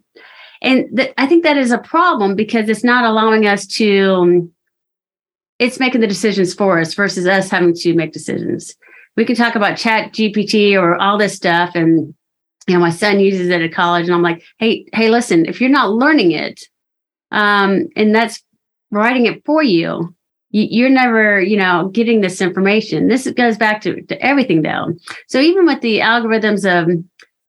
[0.62, 4.52] And th- I think that is a problem because it's not allowing us to, um,
[5.58, 8.76] it's making the decisions for us versus us having to make decisions.
[9.20, 11.72] We can talk about ChatGPT or all this stuff.
[11.76, 12.16] And,
[12.70, 15.60] you know, my son uses it at college and I'm like, hey, hey, listen, if
[15.60, 16.62] you're not learning it,
[17.30, 18.42] um, and that's
[18.92, 20.16] writing it for you,
[20.52, 23.10] you, you're never, you know, getting this information.
[23.10, 24.94] This goes back to, to everything though.
[25.28, 27.04] So even with the algorithms of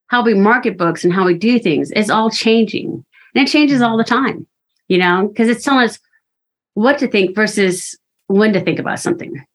[0.08, 3.04] how we market books and how we do things, it's all changing.
[3.36, 4.44] And it changes all the time,
[4.88, 6.00] you know, because it's telling us
[6.74, 7.96] what to think versus
[8.26, 9.46] when to think about something.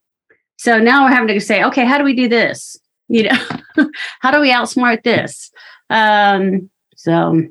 [0.58, 2.78] So now we're having to say, okay, how do we do this?
[3.08, 3.38] You know,
[4.22, 5.52] how do we outsmart this?
[5.90, 7.44] Um, so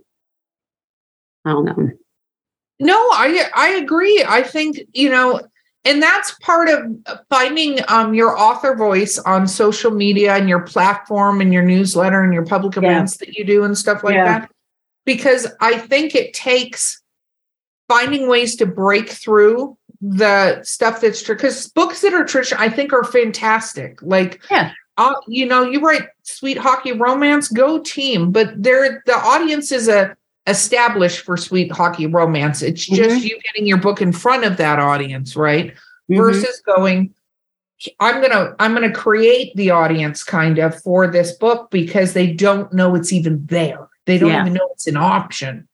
[1.44, 1.90] I don't know.
[2.80, 4.24] No, I I agree.
[4.26, 5.40] I think, you know,
[5.84, 11.40] and that's part of finding um, your author voice on social media and your platform
[11.40, 13.26] and your newsletter and your public events yeah.
[13.26, 14.40] that you do and stuff like yeah.
[14.40, 14.50] that.
[15.04, 17.02] Because I think it takes
[17.86, 19.76] finding ways to break through
[20.06, 21.34] the stuff that's true.
[21.34, 24.02] Because books that are traditional, I think, are fantastic.
[24.02, 24.72] Like, yeah.
[24.96, 29.88] Uh, you know, you write sweet hockey romance, go team, but there the audience is
[29.88, 32.62] a established for sweet hockey romance.
[32.62, 33.26] It's just mm-hmm.
[33.26, 35.72] you getting your book in front of that audience, right?
[35.72, 36.16] Mm-hmm.
[36.16, 37.12] Versus going,
[37.98, 42.72] I'm gonna I'm gonna create the audience kind of for this book because they don't
[42.72, 43.88] know it's even there.
[44.06, 44.42] They don't yeah.
[44.42, 45.66] even know it's an option,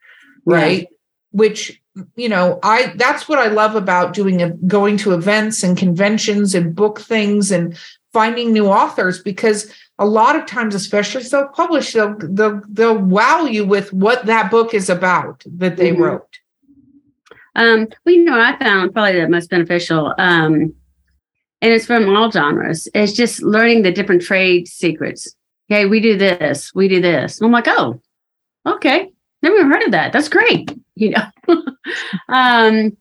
[0.46, 0.82] right?
[0.82, 0.96] Yeah.
[1.32, 1.79] Which
[2.16, 6.54] you know, I that's what I love about doing a, going to events and conventions
[6.54, 7.76] and book things and
[8.12, 13.64] finding new authors because a lot of times, especially self-published, they'll they'll they'll wow you
[13.64, 16.02] with what that book is about that they mm-hmm.
[16.02, 16.38] wrote.
[17.56, 20.74] Um, well, you know, I found probably the most beneficial, um,
[21.60, 22.88] and it's from all genres.
[22.94, 25.34] It's just learning the different trade secrets.
[25.70, 27.38] Okay, we do this, we do this.
[27.38, 28.00] And I'm like, oh,
[28.66, 29.12] okay,
[29.42, 30.12] never heard of that.
[30.12, 30.72] That's great.
[31.00, 31.62] You know,
[32.28, 32.96] um,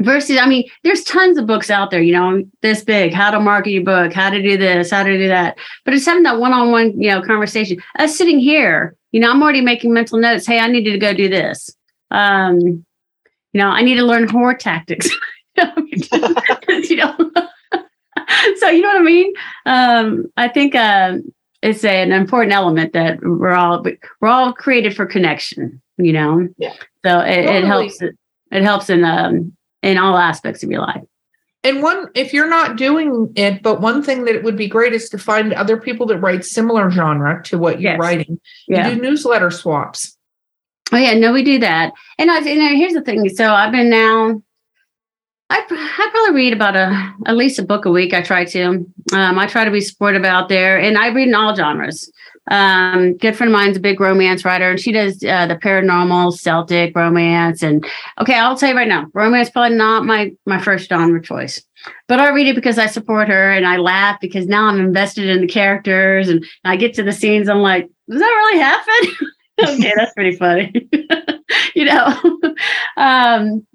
[0.00, 3.38] versus i mean there's tons of books out there you know this big how to
[3.38, 5.56] market your book how to do this how to do that.
[5.84, 7.78] But it's having that one-on-one you know conversation.
[7.98, 10.46] Us sitting here you know i'm already making mental notes.
[10.46, 11.74] Hey i needed to go do this.
[12.10, 12.58] Um
[13.52, 15.08] you know i need to learn horror tactics.
[16.68, 17.16] You know?
[18.56, 19.32] So you know what i mean?
[19.66, 21.18] Um i think uh,
[21.62, 23.84] it's a, an important element that we're all
[24.20, 26.48] we're all created for connection you know?
[26.58, 26.74] Yeah
[27.04, 27.56] so it, totally.
[27.56, 29.52] it helps it helps in um
[29.82, 31.02] in all aspects of your life.
[31.64, 35.08] And one, if you're not doing it, but one thing that would be great is
[35.08, 38.00] to find other people that write similar genre to what you're yes.
[38.00, 38.38] writing.
[38.68, 38.88] Yeah.
[38.88, 40.16] You do newsletter swaps.
[40.92, 41.92] Oh yeah, no, we do that.
[42.18, 43.28] And I, and here's the thing.
[43.30, 44.42] So I've been now.
[45.48, 48.12] I, I probably read about a at least a book a week.
[48.12, 48.86] I try to.
[49.12, 52.10] Um, I try to be supportive out there, and I read in all genres.
[52.50, 56.38] Um, good friend of mine's a big romance writer, and she does uh, the paranormal,
[56.38, 57.62] Celtic romance.
[57.62, 57.84] And
[58.20, 61.62] okay, I'll tell you right now, romance probably not my my first genre choice,
[62.06, 65.28] but I read it because I support her and I laugh because now I'm invested
[65.28, 69.28] in the characters, and I get to the scenes, I'm like, does that really happen?
[69.80, 70.72] okay, that's pretty funny,
[71.74, 72.40] you know.
[72.98, 73.66] um,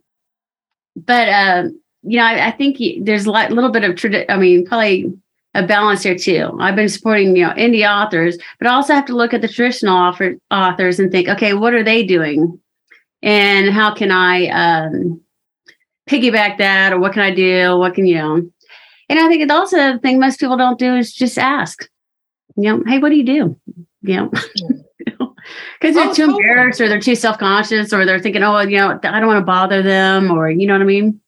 [0.96, 4.66] but um, you know, I, I think there's a little bit of tradi- I mean,
[4.66, 5.12] probably
[5.54, 6.56] a balance here too.
[6.60, 9.47] I've been supporting you know indie authors, but I also have to look at the
[9.47, 12.60] traditional author, authors and think, okay, what are they doing,
[13.22, 15.22] and how can I um,
[16.08, 17.78] piggyback that, or what can I do?
[17.78, 18.36] What can you know?
[19.10, 21.89] And I think it's also the thing most people don't do is just ask,
[22.56, 23.60] you know, hey, what do you do?
[24.02, 24.32] You know.
[25.80, 26.43] Because they're oh, too totally.
[26.43, 29.45] embarrassed, or they're too self-conscious, or they're thinking, "Oh, you know, I don't want to
[29.45, 31.20] bother them," or you know what I mean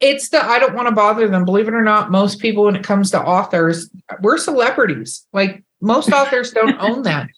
[0.00, 1.44] it's the I don't want to bother them.
[1.44, 3.90] Believe it or not, most people, when it comes to authors,
[4.22, 5.26] we're celebrities.
[5.32, 7.28] Like most authors don't own that.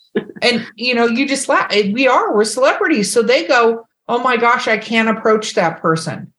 [0.40, 1.72] And you know, you just laugh.
[1.74, 3.12] We are, we're celebrities.
[3.12, 6.32] So they go, Oh my gosh, I can't approach that person.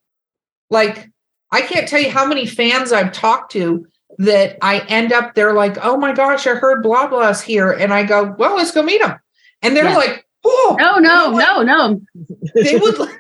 [0.70, 1.10] Like,
[1.52, 3.86] I can't tell you how many fans I've talked to
[4.20, 7.72] that I end up, they're like, Oh my gosh, I heard blah blah's here.
[7.72, 9.20] And I go, Well, let's go meet them.
[9.62, 9.98] And they're yeah.
[9.98, 12.02] like, Oh no, no, no, no.
[12.56, 12.96] They would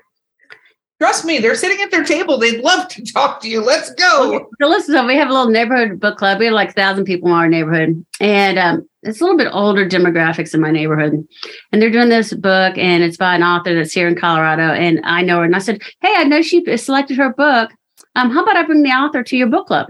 [1.03, 2.37] Trust me, they're sitting at their table.
[2.37, 3.61] They'd love to talk to you.
[3.61, 4.49] Let's go.
[4.61, 6.39] So listen, we have a little neighborhood book club.
[6.39, 9.49] We have like a thousand people in our neighborhood, and um, it's a little bit
[9.51, 11.27] older demographics in my neighborhood.
[11.73, 15.01] And they're doing this book, and it's by an author that's here in Colorado, and
[15.03, 15.43] I know her.
[15.43, 17.71] And I said, "Hey, I know she selected her book.
[18.15, 19.87] Um, how about I bring the author to your book club?"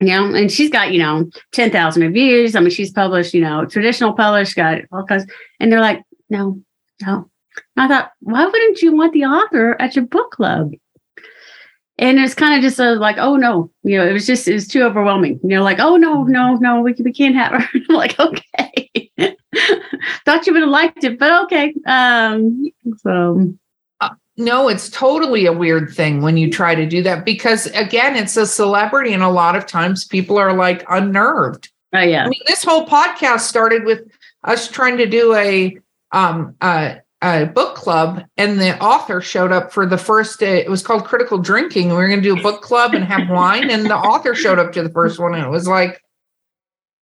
[0.00, 2.56] You know, and she's got you know ten thousand reviews.
[2.56, 5.26] I mean, she's published you know traditional published, got all kinds.
[5.60, 6.58] And they're like, "No,
[7.02, 7.29] no,
[7.80, 10.72] I thought, why wouldn't you want the author at your book club?
[11.96, 14.52] And it's kind of just a, like, oh no, you know, it was just it
[14.52, 15.40] was too overwhelming.
[15.42, 17.68] You know, like, oh no, no, no, we, we can't have her.
[17.88, 19.10] I'm like, okay,
[20.26, 21.74] thought you would have liked it, but okay.
[21.86, 23.54] Um, so
[24.02, 28.14] uh, no, it's totally a weird thing when you try to do that because again,
[28.14, 31.70] it's a celebrity, and a lot of times people are like unnerved.
[31.94, 32.26] Oh yeah.
[32.26, 34.06] I mean, this whole podcast started with
[34.44, 35.78] us trying to do a
[36.12, 40.58] um uh a book club and the author showed up for the first day.
[40.58, 41.88] It was called Critical Drinking.
[41.88, 44.58] We were going to do a book club and have wine, and the author showed
[44.58, 46.02] up to the first one, and it was like,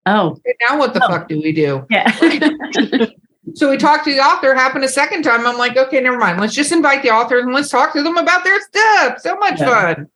[0.06, 1.08] oh, now what the oh.
[1.08, 1.86] fuck do we do?
[1.90, 3.06] Yeah.
[3.54, 5.46] So we talked to the author, happened a second time.
[5.46, 6.40] I'm like, okay, never mind.
[6.40, 9.20] Let's just invite the authors and let's talk to them about their stuff.
[9.20, 9.94] So much Yeah.
[9.94, 10.08] fun.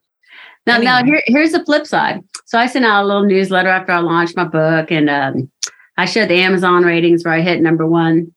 [0.67, 2.23] Now, now here, here's the flip side.
[2.45, 5.51] So I sent out a little newsletter after I launched my book, and um,
[5.97, 8.33] I showed the Amazon ratings where I hit number one.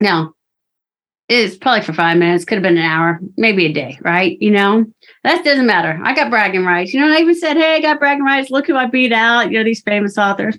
[0.00, 0.34] Now,
[1.28, 4.40] it's probably for five minutes, could have been an hour, maybe a day, right?
[4.40, 4.86] You know,
[5.24, 6.00] that doesn't matter.
[6.02, 6.94] I got bragging rights.
[6.94, 8.50] You know, I even said, "Hey, I got bragging rights.
[8.50, 10.58] Look who I beat out." You know, these famous authors.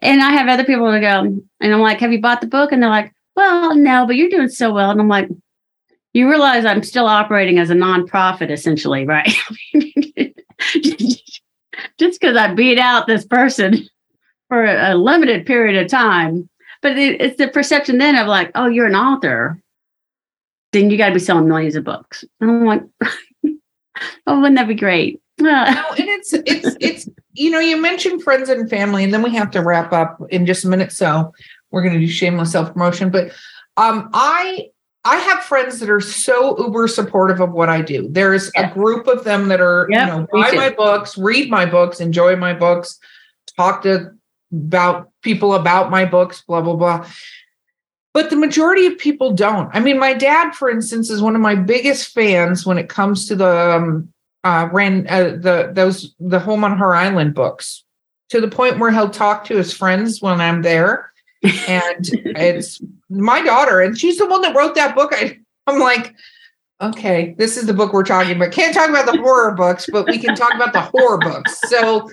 [0.00, 1.20] And I have other people to go,
[1.60, 4.28] and I'm like, "Have you bought the book?" And they're like, "Well, no, but you're
[4.28, 5.28] doing so well." And I'm like,
[6.12, 9.34] "You realize I'm still operating as a nonprofit, essentially, right?"
[11.98, 13.86] just because I beat out this person
[14.48, 16.48] for a, a limited period of time.
[16.82, 19.60] But it's the perception then of like, oh, you're an author,
[20.76, 22.24] then you got to be selling millions of books.
[22.40, 22.82] And I'm like,
[24.26, 25.20] oh, wouldn't that be great?
[25.38, 29.34] No, and it's it's it's you know, you mentioned friends and family, and then we
[29.34, 30.92] have to wrap up in just a minute.
[30.92, 31.30] So
[31.70, 33.10] we're gonna do shameless self-promotion.
[33.10, 33.32] But
[33.76, 34.70] um I
[35.04, 38.08] I have friends that are so uber supportive of what I do.
[38.10, 38.70] There's Yeah.
[38.70, 42.00] a group of them that are, Yep, you know, buy my books, read my books,
[42.00, 42.98] enjoy my books,
[43.58, 44.12] talk to
[44.50, 47.06] about people about my books, blah, blah, blah.
[48.16, 49.68] But the majority of people don't.
[49.74, 53.28] I mean, my dad, for instance, is one of my biggest fans when it comes
[53.28, 54.10] to the um,
[54.42, 57.84] uh, ran uh, the those the Home on Her Island books
[58.30, 61.12] to the point where he'll talk to his friends when I'm there,
[61.68, 65.12] and it's my daughter, and she's the one that wrote that book.
[65.12, 66.14] I, I'm like,
[66.80, 68.50] okay, this is the book we're talking about.
[68.50, 71.60] Can't talk about the horror books, but we can talk about the horror books.
[71.68, 72.08] So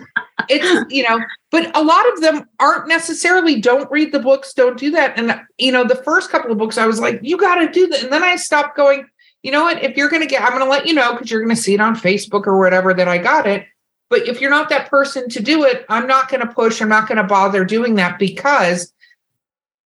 [0.50, 1.20] it's you know,
[1.52, 5.18] but a lot of them aren't necessarily don't read the books, don't do that.
[5.18, 7.88] And you know, the first couple of books, I was like, you got to do
[7.88, 9.08] that, and then I stopped going.
[9.44, 9.84] You know what?
[9.84, 11.62] If you're going to get, I'm going to let you know because you're going to
[11.62, 13.68] see it on Facebook or whatever that I got it.
[14.10, 16.82] But if you're not that person to do it, I'm not going to push.
[16.82, 18.94] I'm not going to bother doing that because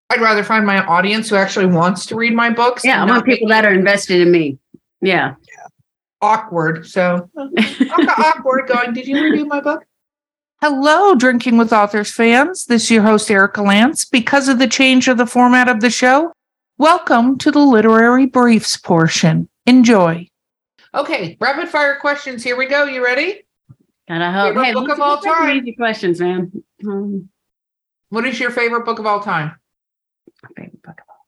[0.09, 2.85] I'd rather find my audience who actually wants to read my books.
[2.85, 4.59] yeah, I want people that are invested in me.
[5.01, 5.35] Yeah.
[6.21, 6.85] awkward.
[6.85, 7.29] So
[8.17, 9.85] awkward going, did you review my book?
[10.61, 12.65] Hello, Drinking with Authors fans.
[12.65, 14.05] This is your host, Erika Lance.
[14.05, 16.33] Because of the change of the format of the show,
[16.79, 19.47] welcome to the literary briefs portion.
[19.67, 20.27] Enjoy.
[20.95, 22.43] Okay, rapid fire questions.
[22.43, 22.85] Here we go.
[22.85, 23.43] You ready?
[24.07, 24.49] Gotta hope.
[24.55, 25.57] Favorite Hey, book let's- of all let's take some time?
[25.57, 26.63] Easy questions, man.
[26.87, 27.29] Um,
[28.09, 29.55] What is your favorite book of all time?
[30.55, 31.25] favorite book of all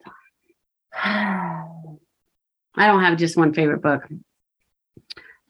[1.03, 1.99] time.
[2.75, 4.07] I don't have just one favorite book.
[4.07, 4.19] Give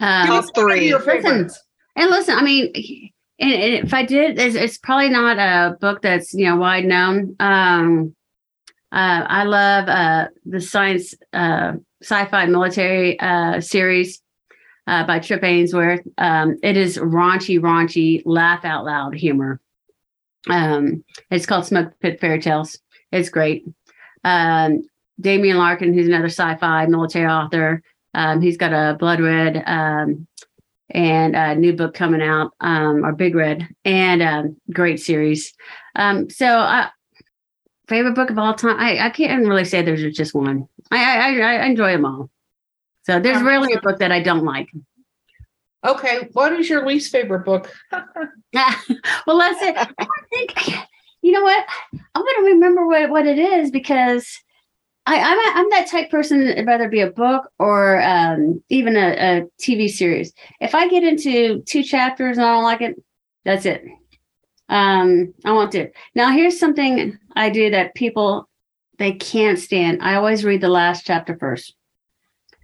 [0.02, 0.88] Um, us Top one of three.
[0.90, 1.50] your listen,
[1.96, 3.52] and listen, I mean, and,
[3.86, 7.36] if I did, it's, it's probably not a book that's you know wide known.
[7.40, 8.16] Um,
[8.92, 14.22] uh, I love uh, the science uh, sci-fi military uh, series
[14.88, 16.02] uh, by Tripp Ainsworth.
[16.18, 19.60] Um, it is raunchy, raunchy, laugh out loud humor.
[20.50, 22.80] Um, it's called Smoke Pit Fairy Tales.
[23.12, 23.66] It's great.
[24.24, 24.82] Um,
[25.20, 27.84] Damien Larkin, who's another sci-fi military author,
[28.14, 30.28] um, he's got a Blood Red um,
[30.92, 35.54] and a new book coming out, um, or Big Red, and um, great series.
[35.96, 36.90] Um, so, uh,
[37.88, 38.80] favorite book of all time.
[38.80, 40.68] I, I can't really say there's just one.
[40.92, 42.30] I, I I enjoy them all.
[43.04, 44.70] So there's rarely a book that I don't like.
[45.86, 47.74] Okay, what is your least favorite book?
[47.92, 49.76] well, that's it.
[49.78, 50.54] I think
[51.22, 54.40] you know what I'm going to remember what what it is because
[55.06, 56.42] I, I'm a, I'm that type person.
[56.48, 60.34] It'd rather be a book or um, even a, a TV series.
[60.60, 63.02] If I get into two chapters and I don't like it,
[63.44, 63.84] that's it.
[64.70, 65.96] Um, I won't do it.
[66.14, 68.48] Now, here's something I do that people
[69.00, 70.00] they can't stand.
[70.02, 71.74] I always read the last chapter first.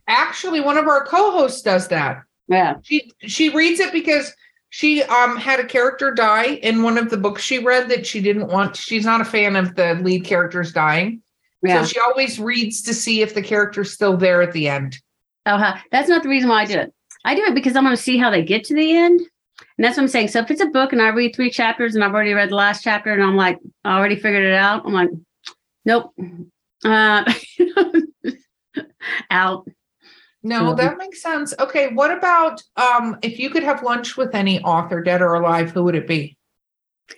[0.07, 2.21] Actually, one of our co-hosts does that.
[2.47, 2.75] Yeah.
[2.83, 4.31] She she reads it because
[4.69, 8.21] she um had a character die in one of the books she read that she
[8.21, 8.75] didn't want.
[8.75, 11.23] She's not a fan of the lead characters dying.
[11.65, 11.81] Yeah.
[11.81, 14.99] So she always reads to see if the character's still there at the end.
[15.45, 15.77] Oh, huh.
[15.91, 16.93] that's not the reason why I do it.
[17.23, 19.19] I do it because I want to see how they get to the end.
[19.77, 20.29] And that's what I'm saying.
[20.29, 22.55] So if it's a book and I read three chapters and I've already read the
[22.55, 24.85] last chapter and I'm like, I already figured it out.
[24.85, 25.09] I'm like,
[25.85, 26.13] nope.
[26.83, 27.33] Uh,
[29.29, 29.67] out.
[30.43, 31.55] No, that makes sense.
[31.59, 35.71] Okay, what about um if you could have lunch with any author, dead or alive,
[35.71, 36.37] who would it be?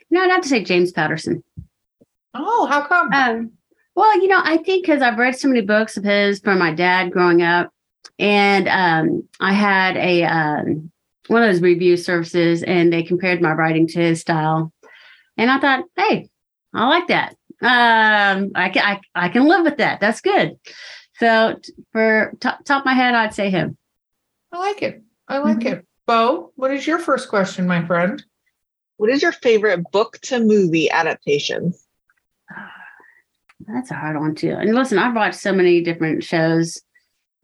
[0.09, 1.43] No, I'd have to say James Patterson.
[2.33, 3.11] Oh, how come?
[3.11, 3.51] Um,
[3.97, 6.71] well, you know, I think because I've read so many books of his from my
[6.71, 7.71] dad growing up,
[8.19, 10.91] and um, I had a um,
[11.29, 14.71] one of those review services, and they compared my writing to his style,
[15.35, 16.29] and I thought, hey,
[16.75, 17.31] I like that.
[17.59, 19.99] Um, I can I, I can live with that.
[19.99, 20.59] That's good.
[21.15, 23.79] So t- for top, top of my head, I'd say him.
[24.51, 25.01] I like it.
[25.27, 25.71] I like Mhm.
[25.71, 25.87] it.
[26.05, 28.23] Bo, what is your first question, my friend?
[28.97, 31.73] What is your favorite book to movie adaptation?
[33.67, 34.51] That's a hard one too.
[34.51, 36.81] And listen, I've watched so many different shows.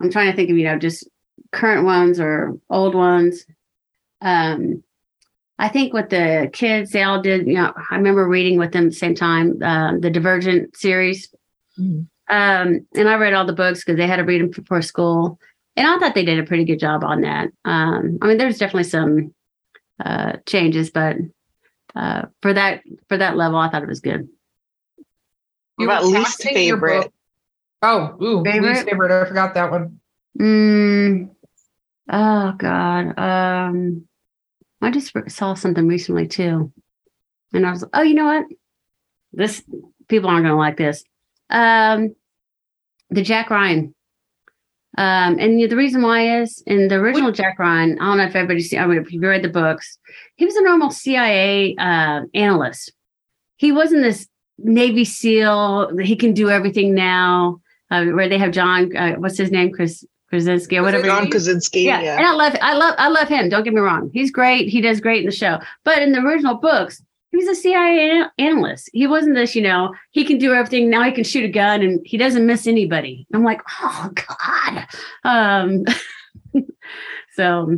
[0.01, 1.07] I'm trying to think of, you know, just
[1.51, 3.45] current ones or old ones.
[4.21, 4.83] Um,
[5.59, 8.85] I think with the kids, they all did, you know, I remember reading with them
[8.85, 11.33] at the same time, uh, the Divergent series.
[11.79, 12.07] Mhm.
[12.29, 15.39] Um, and I read all the books because they had to read them before school.
[15.75, 17.49] And I thought they did a pretty good job on that.
[17.65, 19.33] Um, I mean, there's definitely some
[20.03, 21.17] uh, changes, but
[21.95, 24.27] uh, for that for that level, I thought it was good.
[25.77, 27.11] You What about least favorite?
[27.81, 28.69] Oh, ooh, Favorite?
[28.69, 29.11] least favorite.
[29.11, 29.99] I forgot that one.
[30.39, 31.29] Mm,
[32.11, 33.19] oh God.
[33.19, 34.07] Um,
[34.81, 36.71] I just saw something recently too,
[37.53, 38.45] and I was, like, oh, you know what?
[39.31, 39.63] This
[40.07, 41.03] people aren't going to like this.
[41.49, 42.15] Um,
[43.09, 43.93] the Jack Ryan.
[44.95, 47.97] Um, and the reason why is in the original Jack Ryan.
[47.99, 48.79] I don't know if everybody's seen.
[48.79, 49.97] I mean, if you read the books,
[50.35, 52.93] he was a normal CIA uh, analyst.
[53.57, 54.27] He wasn't this
[54.57, 55.97] Navy SEAL.
[55.97, 57.59] He can do everything now.
[57.91, 61.05] Uh, where they have John, uh, what's his name, Chris Krasinski or whatever.
[61.05, 61.81] John Krasinski.
[61.81, 62.01] Yeah.
[62.01, 62.17] Yeah.
[62.17, 63.49] and I love, I love, I love him.
[63.49, 64.67] Don't get me wrong; he's great.
[64.67, 65.59] He does great in the show.
[65.83, 68.89] But in the original books, he was a CIA analyst.
[68.93, 69.93] He wasn't this, you know.
[70.09, 71.03] He can do everything now.
[71.03, 73.27] He can shoot a gun, and he doesn't miss anybody.
[73.31, 74.87] I'm like, oh God.
[75.23, 75.85] Um,
[77.35, 77.77] so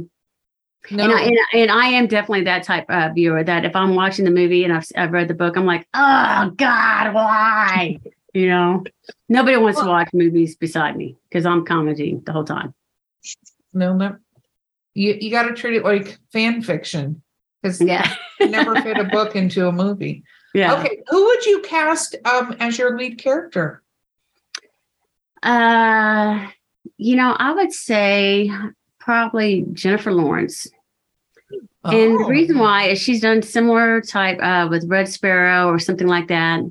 [0.91, 3.95] No, and, I, and, and I am definitely that type of viewer that if I'm
[3.95, 7.99] watching the movie and I've, I've read the book, I'm like, oh God, why?
[8.33, 8.83] You know,
[9.29, 12.73] nobody wants to watch movies beside me because I'm commenting the whole time.
[13.73, 14.17] no, no.
[14.93, 17.21] You you got to treat it like fan fiction
[17.61, 18.09] because Yeah.
[18.39, 20.23] never fit a book into a movie.
[20.53, 20.79] Yeah.
[20.79, 23.83] Okay, who would you cast um as your lead character?
[25.43, 26.47] Uh,
[26.97, 28.49] you know, I would say
[28.97, 30.67] probably Jennifer Lawrence.
[31.85, 32.29] And the Oh.
[32.29, 36.61] reason why is she's done similar type uh, with Red Sparrow or something like that.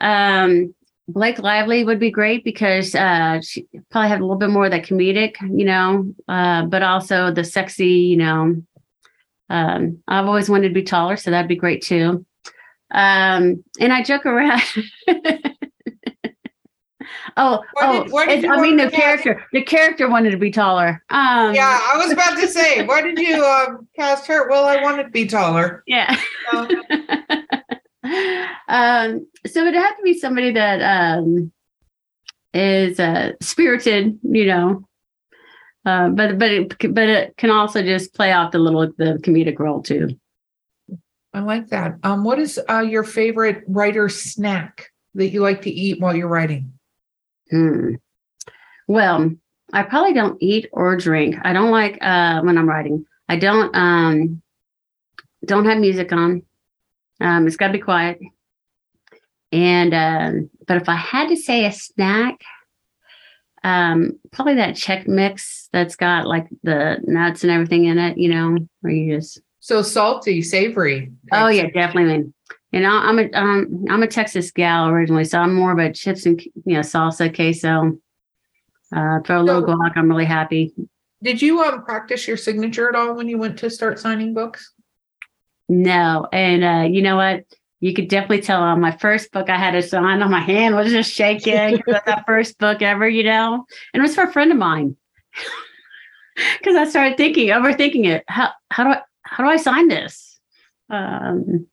[0.00, 0.74] Um,
[1.08, 4.70] Blake Lively would be great because uh, she probably have a little bit more of
[4.70, 8.62] that comedic, you know, uh, but also the sexy, you know.
[9.50, 12.24] Um, I've always wanted to be taller, so that'd be great too.
[12.90, 14.62] Um, and I joke around.
[17.36, 19.44] oh, oh, did- why did it's- you I mean the to cast- character.
[19.52, 21.02] The character wanted to be taller.
[21.10, 24.48] Um, yeah, I was about to say, why did you um cast her?
[24.48, 25.82] Well, I wanted to be taller.
[25.86, 26.16] Yeah.
[26.52, 26.68] So-
[28.68, 31.50] um, so it'd have to be somebody that um,
[32.52, 34.86] is uh, spirited, you know,
[35.86, 39.58] uh, but but it but it can also just play off the little the comedic
[39.58, 40.10] role too.
[41.32, 41.96] I like that.
[42.04, 46.28] Um, what is uh your favorite writer snack that you like to eat while you're
[46.28, 46.72] writing?
[47.54, 47.94] Hmm.
[48.88, 49.30] Well,
[49.72, 51.36] I probably don't eat or drink.
[51.44, 53.06] I don't like uh, when I'm writing.
[53.28, 54.42] I don't um,
[55.44, 56.42] don't have music on.
[57.20, 58.18] Um, it's got to be quiet.
[59.52, 62.40] And um, but if I had to say a snack,
[63.62, 68.18] um, probably that Chex Mix that's got like the nuts and everything in it.
[68.18, 71.12] You know, where you just So salty, savory.
[71.30, 72.33] oh yeah, definitely.
[72.74, 75.78] I you know, I'm a um, I'm a Texas gal originally, so I'm more of
[75.78, 77.98] a chips and you know salsa queso.
[78.94, 79.92] Uh, throw a little So- guac.
[79.96, 80.74] I'm really happy.
[81.22, 84.72] Did you um practice your signature at all when you went to start signing books?
[85.68, 87.44] No, and uh, you know what?
[87.80, 90.74] You could definitely tell on my first book I had a sign on my hand
[90.74, 91.80] was just shaking.
[91.86, 94.96] That first book ever, you know, and it was for a friend of mine.
[96.58, 98.24] Because I started thinking, overthinking it.
[98.26, 100.40] How how do I how do I sign this?
[100.90, 101.68] Um,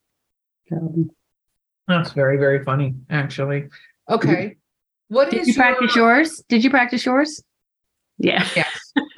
[0.71, 1.05] so.
[1.87, 3.67] That's very, very funny, actually.
[4.09, 4.57] Okay.
[5.09, 6.43] What is Did you practice your, yours?
[6.47, 7.43] Did you practice yours?
[8.17, 8.47] Yeah.
[8.55, 8.93] Yes.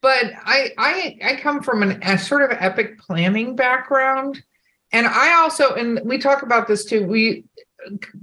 [0.00, 4.40] but I I I come from an, a sort of epic planning background,
[4.92, 7.08] and I also and we talk about this too.
[7.08, 7.42] We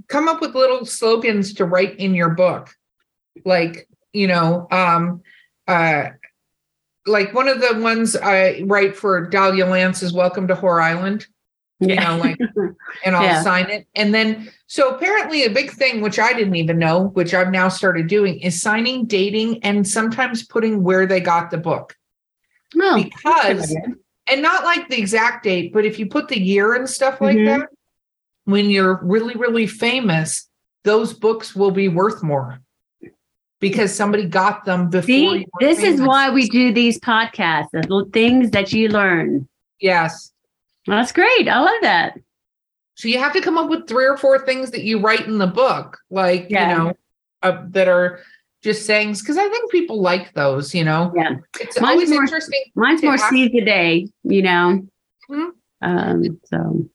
[0.08, 2.74] come up with little slogans to write in your book,
[3.44, 5.20] like you know, um,
[5.68, 6.04] uh,
[7.06, 11.26] like one of the ones I write for Dahlia Lance is "Welcome to Whore Island."
[11.80, 12.38] You know, like
[13.04, 13.42] and I'll Yeah.
[13.42, 13.86] sign it.
[13.96, 17.68] And then, so apparently, a big thing, which I didn't even know, which I've now
[17.68, 21.96] started doing, is signing, dating, and sometimes putting where they got the book.
[22.76, 23.76] Oh, Because,
[24.28, 27.36] and not like the exact date, but if you put the year and stuff like
[27.36, 27.58] Mhm.
[27.58, 27.68] that,
[28.44, 30.48] when you're really, really famous,
[30.84, 32.60] those books will be worth more
[33.62, 35.06] because somebody got them before.
[35.06, 39.48] See, this is why we do these podcasts, the things that you learn.
[39.80, 40.32] Yes.
[40.88, 41.48] That's great.
[41.48, 42.18] I love that.
[42.96, 45.38] So you have to come up with three or four things that you write in
[45.38, 46.70] the book, like Yeah.
[46.70, 46.94] you know,
[47.42, 48.18] uh, that are
[48.64, 49.22] just sayings.
[49.22, 50.74] Because I think people like those.
[50.74, 51.36] You know, Yeah.
[51.60, 52.62] it's Mine's always more- interesting.
[52.74, 54.84] Mine's more ask- seize the day, you know.
[55.30, 55.50] Mhm.
[55.82, 56.88] Um, so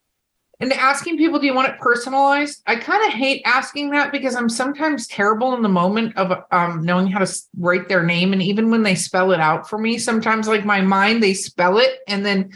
[0.59, 2.63] and asking people, do you want it personalized?
[2.65, 6.83] I kind of hate asking that because I'm sometimes terrible in the moment of um,
[6.83, 8.33] knowing how to write their name.
[8.33, 11.77] And even when they spell it out for me, sometimes like my mind, they spell
[11.77, 12.51] it and then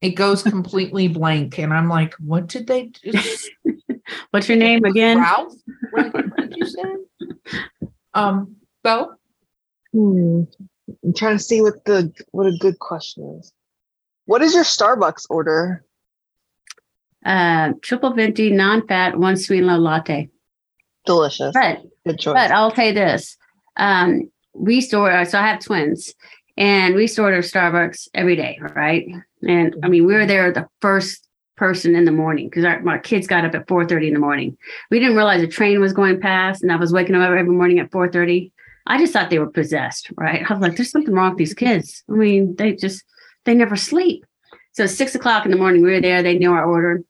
[0.00, 1.58] it goes completely blank.
[1.58, 3.12] And I'm like, what did they do?
[4.32, 5.18] What's your name again?
[5.18, 5.54] Ralph?
[5.92, 6.82] What did you say?
[8.14, 9.14] Um, Bo?
[9.92, 10.42] Hmm.
[11.04, 13.52] I'm trying to see what the what a good question is.
[14.26, 15.84] What is your Starbucks order?
[17.24, 20.28] Uh, triple venti, non-fat, one sweet low latte.
[21.06, 21.52] Delicious.
[21.54, 22.34] But Good choice.
[22.34, 23.36] but I'll tell you this:
[23.76, 25.24] um, we store.
[25.24, 26.14] So I have twins,
[26.56, 29.06] and we used to order Starbucks every day, right?
[29.46, 32.98] And I mean, we were there the first person in the morning because our, my
[32.98, 34.56] kids got up at 4.30 in the morning.
[34.90, 37.78] We didn't realize a train was going past and I was waking up every morning
[37.78, 38.50] at 4.30.
[38.86, 40.44] I just thought they were possessed, right?
[40.48, 42.02] I was like, there's something wrong with these kids.
[42.10, 43.04] I mean, they just,
[43.44, 44.24] they never sleep.
[44.72, 46.22] So six o'clock in the morning, we were there.
[46.22, 47.02] They knew our order.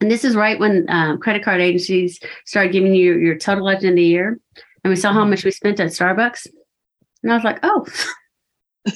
[0.00, 3.90] And this is right when um, credit card agencies started giving you your total legend
[3.90, 4.38] of the year.
[4.84, 6.46] And we saw how much we spent at Starbucks.
[7.22, 7.84] And I was like, oh,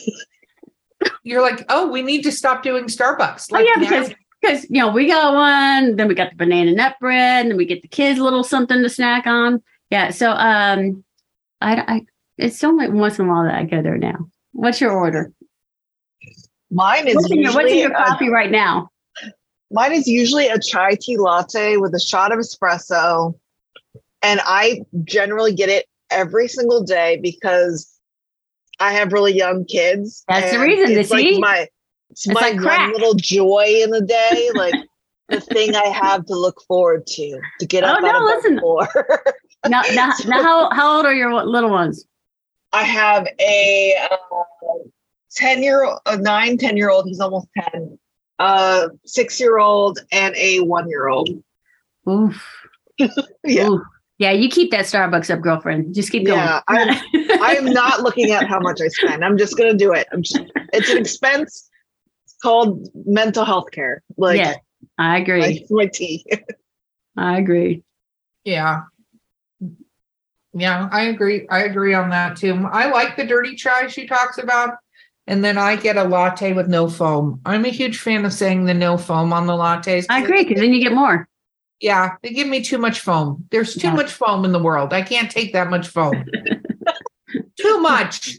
[1.24, 3.48] You're like, oh, we need to stop doing Starbucks.
[3.50, 6.36] Oh Like yeah, now- because because you know we got one, then we got the
[6.36, 9.62] banana nut bread, and then we get the kids a little something to snack on.
[9.90, 11.04] Yeah, so um,
[11.60, 12.06] I, I
[12.38, 14.28] it's only once in a while that I go there now.
[14.52, 15.32] What's your order?
[16.70, 18.90] Mine is What's in your, what's in your a- coffee right now?
[19.72, 23.34] Mine is usually a chai tea latte with a shot of espresso.
[24.22, 27.88] And I generally get it every single day because
[28.78, 30.24] I have really young kids.
[30.28, 31.32] That's the reason, It's see?
[31.32, 31.68] like my
[32.10, 34.74] it's, It's my like one little joy in the day, like
[35.28, 38.44] the thing I have to look forward to to get up Oh, out no, of
[38.44, 38.60] listen.
[39.68, 42.04] Now, now, now how, how old are your little ones?
[42.72, 44.16] I have a uh,
[45.36, 47.98] 10 year old, a nine, 10 year old, he's almost 10,
[48.42, 51.30] uh, six year old, and a one year old.
[52.08, 52.44] Oof.
[53.44, 53.68] Yeah.
[53.68, 53.82] Oof.
[54.18, 55.96] Yeah, you keep that Starbucks up, girlfriend.
[55.96, 56.38] Just keep going.
[56.38, 56.88] Yeah, I'm,
[57.42, 59.24] I am not looking at how much I spend.
[59.24, 60.06] I'm just going to do it.
[60.12, 60.38] I'm just,
[60.72, 61.68] it's an expense.
[62.24, 64.00] It's called mental health care.
[64.16, 64.54] Like, yeah,
[64.96, 65.40] I agree.
[65.40, 66.24] like my tea.
[67.16, 67.82] I agree.
[68.44, 68.82] Yeah.
[70.54, 71.48] Yeah, I agree.
[71.48, 72.68] I agree on that too.
[72.70, 74.76] I like the dirty chai she talks about.
[75.26, 77.40] And then I get a latte with no foam.
[77.46, 80.06] I'm a huge fan of saying the no foam on the lattes.
[80.10, 81.28] I agree because then you get more.
[81.80, 83.46] Yeah, they give me too much foam.
[83.50, 83.94] There's too Yeah.
[83.94, 84.92] much foam in the world.
[84.92, 86.24] I can't take that much foam.
[87.56, 88.38] too much.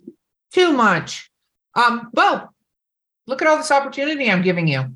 [0.52, 1.30] Too much.
[1.76, 2.50] Um, Bo,
[3.28, 4.94] look at all this opportunity I'm giving you.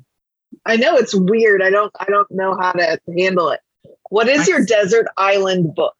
[0.64, 1.62] I know it's weird.
[1.62, 3.60] I don't, I don't know how to handle it.
[4.10, 5.96] What is your desert island book?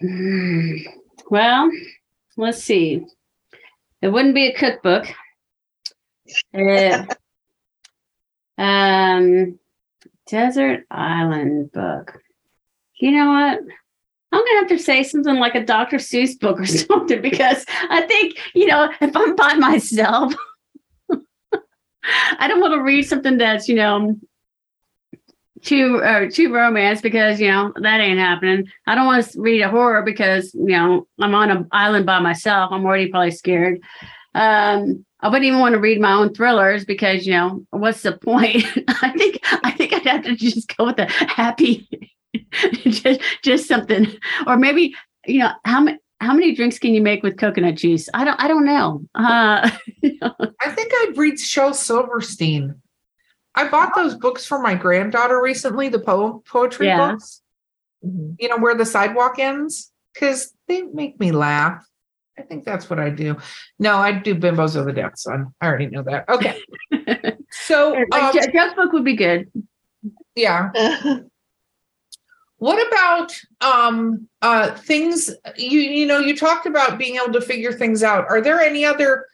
[1.30, 1.70] Well,
[2.36, 3.06] let's see.
[4.02, 5.06] It wouldn't be a cookbook.
[6.54, 7.04] Uh,
[8.58, 9.58] um,
[10.26, 12.18] desert island book.
[13.00, 13.60] You know what?
[14.32, 15.96] I'm gonna have to say something like a Dr.
[15.96, 20.32] Seuss book or something because I think you know if I'm by myself,
[22.38, 24.16] I don't want to read something that's you know
[25.62, 28.66] too uh, too romance because you know that ain't happening.
[28.86, 32.20] I don't want to read a horror because you know I'm on an island by
[32.20, 32.70] myself.
[32.72, 33.80] I'm already probably scared.
[34.34, 38.16] Um, I wouldn't even want to read my own thrillers because you know what's the
[38.16, 38.64] point?
[39.02, 41.88] I think I think I'd have to just go with a happy,
[42.72, 44.06] just just something,
[44.46, 44.94] or maybe
[45.26, 45.98] you know how many.
[46.22, 48.10] How many drinks can you make with coconut juice?
[48.12, 48.38] I don't.
[48.38, 49.00] I don't know.
[49.14, 49.70] Uh,
[50.04, 52.74] I think I'd read Shel Silverstein.
[53.54, 57.10] I bought those books for my granddaughter recently, the poem poetry Yeah.
[57.12, 57.42] books.
[58.02, 61.84] You know where the sidewalk ends, because they make me laugh.
[62.38, 63.36] I think that's what I do.
[63.78, 65.52] No, I do bimbos of the death sun.
[65.60, 66.26] I already know that.
[66.28, 66.58] Okay,
[67.50, 69.50] so like, um, Jo- book would be good.
[70.34, 70.70] yeah.
[72.56, 73.32] What about
[73.62, 78.26] um uh things you you know you talked about being able to figure things out.
[78.28, 79.24] Are there any other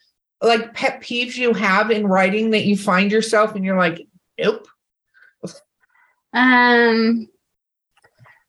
[0.43, 4.07] like pet peeves you have in writing that you find yourself and you're like,
[4.39, 4.67] nope.
[6.33, 7.29] Um,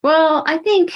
[0.04, 0.92] well, I think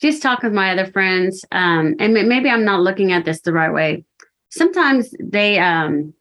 [0.00, 3.52] just talk with my other friends, um, and maybe I'm not looking at this the
[3.52, 4.04] right way.
[4.50, 6.12] Sometimes they, um,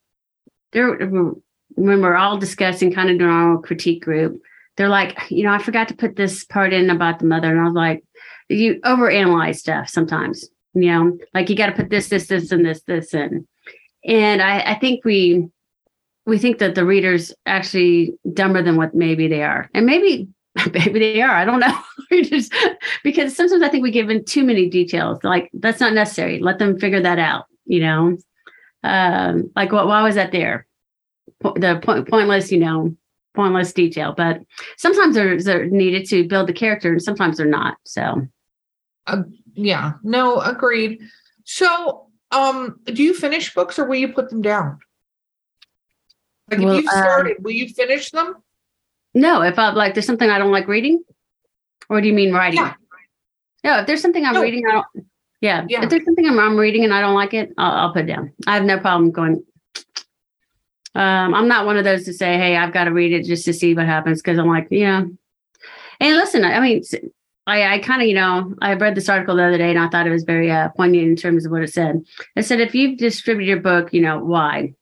[0.71, 4.41] they're when we're all discussing, kind of our critique group.
[4.77, 7.59] They're like, you know, I forgot to put this part in about the mother, and
[7.59, 8.05] I was like,
[8.47, 10.47] you overanalyze stuff sometimes.
[10.73, 13.47] You know, like you got to put this, this, this, and this, this in.
[14.05, 15.47] And I, I think we
[16.25, 20.27] we think that the readers actually dumber than what maybe they are and maybe
[20.73, 21.79] maybe they are i don't know
[22.23, 22.51] just
[23.03, 26.57] because sometimes i think we give in too many details like that's not necessary let
[26.57, 28.17] them figure that out you know
[28.83, 30.65] um like what why was that there
[31.41, 32.95] the point, pointless you know
[33.35, 34.41] pointless detail, but
[34.77, 37.77] sometimes they're, they're needed to build the character and sometimes they're not.
[37.83, 38.25] So,
[39.05, 39.23] uh,
[39.53, 41.01] yeah, no, agreed.
[41.43, 42.04] So,
[42.35, 44.79] um, do you finish books or will you put them down?
[46.51, 48.35] Like Well, if you um, started, will you finish them?
[49.13, 51.03] no, if I like, there's something I don't like reading,
[51.89, 52.59] or do you mean writing?
[52.59, 52.73] Yeah.
[53.63, 54.41] No, if there's something I'm No.
[54.41, 55.07] reading, I don't.
[55.41, 55.83] Yeah, Yeah.
[55.83, 58.07] if there's something I'm, I'm reading and I don't like it, I'll, I'll put it
[58.07, 58.33] down.
[58.45, 59.43] I have no problem going.
[60.93, 63.45] Um, I'm not one of those to say, "Hey, I've got to read it just
[63.45, 65.03] to see what happens," because I'm like, yeah.
[65.99, 66.83] And listen, I mean,
[67.47, 69.87] I, I kind of, you know, I read this article the other day and I
[69.89, 72.03] thought it was very uh, poignant in terms of what it said.
[72.35, 74.73] It said, if you've distributed your book, you know, why?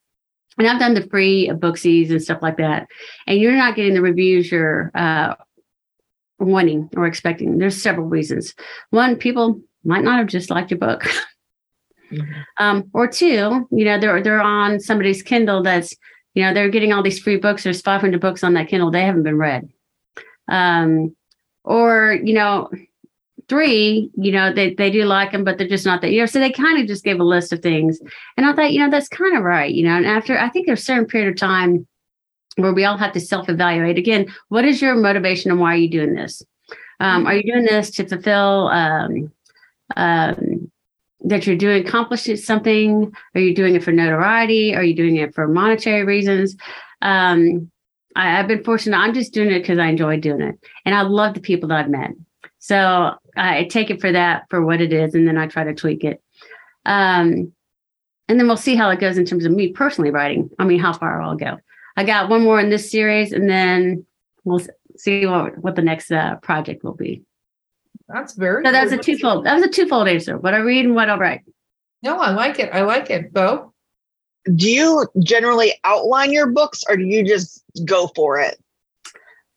[0.58, 2.88] And I've done the free booksies and stuff like that,
[3.26, 5.34] and you're not getting the reviews you're uh,
[6.40, 7.58] wanting or expecting.
[7.58, 8.54] There's several reasons.
[8.92, 11.06] One, people might not have just liked your book.
[12.60, 15.96] Um, or two, you know, they're they're on somebody's Kindle that's,
[16.36, 17.64] you know, they're getting all these free books.
[17.64, 18.92] There's 500 books on that Kindle.
[18.92, 19.68] They haven't been read.
[20.48, 21.16] Um,
[21.64, 22.70] or you know,
[23.48, 26.12] three, you know, they they do like them, but they're just not that.
[26.12, 28.00] You know, so they kind of just gave a list of things,
[28.38, 29.74] and I thought, you know, that's kind of right.
[29.74, 31.88] You know, and after I think there's a certain period of time
[32.56, 34.28] where we all have to self-evaluate again.
[34.50, 36.44] What is your motivation and why are you doing this?
[37.00, 38.68] Um, are you doing this to fulfill?
[38.68, 39.32] Um,
[39.96, 40.72] um,
[41.26, 45.34] that you're doing accomplishing something are you doing it for notoriety are you doing it
[45.34, 46.56] for monetary reasons
[47.02, 47.72] um,
[48.16, 48.98] I, i've been fortunate.
[48.98, 50.56] I'm just doing it because i enjoy doing it.
[50.86, 52.12] And i love the people that i've met.
[52.60, 55.74] So i take it for that for what it is and then i try to
[55.74, 56.22] tweak it.
[56.86, 57.54] Um,
[58.30, 60.50] and then we'll see how it goes in terms of me personally writing.
[60.60, 61.58] I mean how far i'll go.
[61.96, 64.06] I got one more in this series and then
[64.44, 64.62] we'll
[64.98, 67.24] see what, what the next uh, project will be.
[68.08, 70.86] That's very so that was a twofold that was a twofold answer what i read
[70.86, 71.42] and what i write.
[72.04, 72.70] No, I like it.
[72.74, 73.73] I like it, Bo.
[74.46, 78.60] Do you generally outline your books or do you just go for it?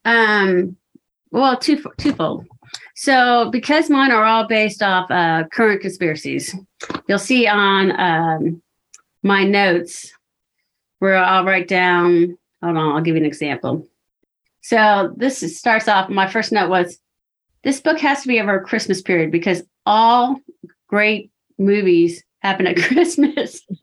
[0.04, 0.76] Um,
[1.30, 2.46] well, two twofold.
[2.94, 6.54] So, because mine are all based off uh, current conspiracies,
[7.08, 8.62] you'll see on um,
[9.22, 10.12] my notes
[11.00, 12.38] where I'll write down.
[12.62, 13.86] Hold on, I'll give you an example.
[14.62, 16.08] So, this is- starts off.
[16.08, 16.98] My first note was,
[17.64, 20.40] "This book has to be over Christmas period because all
[20.88, 23.62] great movies happen at Christmas."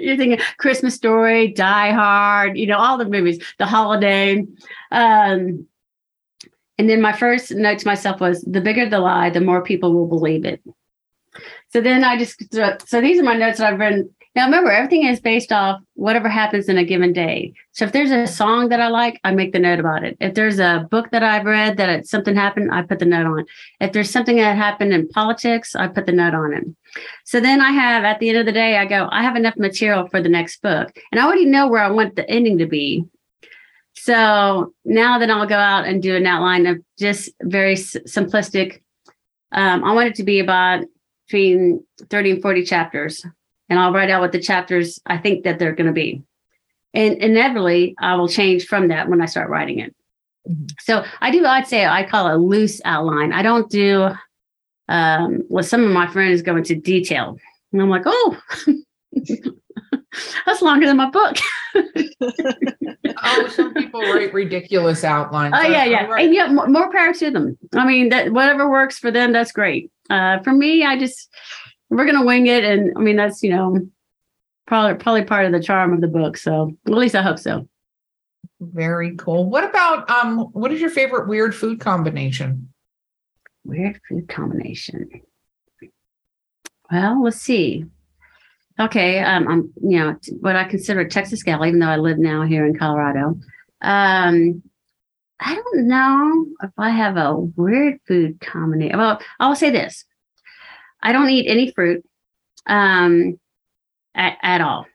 [0.00, 4.46] you're thinking Christmas Story, Die Hard, you know, all the movies, The Holiday.
[4.90, 5.66] Um,
[6.78, 9.92] and then my first note to myself was the bigger the lie, the more people
[9.92, 10.62] will believe it.
[11.68, 12.52] So then I just,
[12.88, 14.10] so these are my notes that I've written.
[14.36, 17.52] Now remember, everything is based off whatever happens in a given day.
[17.72, 20.16] So if there's a song that I like, I make the note about it.
[20.20, 23.44] If there's a book that I've read that something happened, I put the note on.
[23.80, 26.64] If there's something that happened in politics, I put the note on it.
[27.24, 29.56] So then I have, at the end of the day, I go, I have enough
[29.56, 30.96] material for the next book.
[31.10, 33.04] And I already know where I want the ending to be.
[33.94, 38.80] So now then I'll go out and do an outline of just very s- simplistic.
[39.50, 40.84] Um, I want it to be about
[41.26, 43.26] between 30 and 40 chapters.
[43.70, 46.22] And I'll write out what the chapters I think that they're going to be.
[46.92, 49.94] And inevitably, I will change from that when I start writing it.
[50.80, 53.32] So I do, I'd say I call it a loose outline.
[53.32, 54.10] I don't do
[54.90, 57.38] um, well, some of my friends go into detail.
[57.72, 58.36] And I'm like, oh,
[60.44, 61.36] that's longer than my book.
[63.22, 65.52] Oh, some people write ridiculous outlines.
[65.54, 67.58] Oh I- yeah, yeah, write- and yeah, more, more power to them.
[67.74, 69.90] I mean, that whatever works for them, that's great.
[70.08, 71.28] Uh, for me, I just
[71.90, 73.86] we're gonna wing it, and I mean that's you know
[74.66, 76.36] probably probably part of the charm of the book.
[76.36, 77.68] So at least I hope so.
[78.60, 79.48] Very cool.
[79.48, 80.46] What about um?
[80.52, 82.72] What is your favorite weird food combination?
[83.64, 85.08] Weird food combination.
[86.90, 87.84] Well, let's see.
[88.78, 92.18] Okay, um, I'm you know what I consider a Texas gal, even though I live
[92.18, 93.38] now here in Colorado.
[93.82, 94.62] Um,
[95.40, 98.98] I don't know if I have a weird food combination.
[98.98, 100.04] Well, I'll say this:
[101.02, 102.04] I don't eat any fruit,
[102.66, 103.38] um,
[104.14, 104.86] at, at all.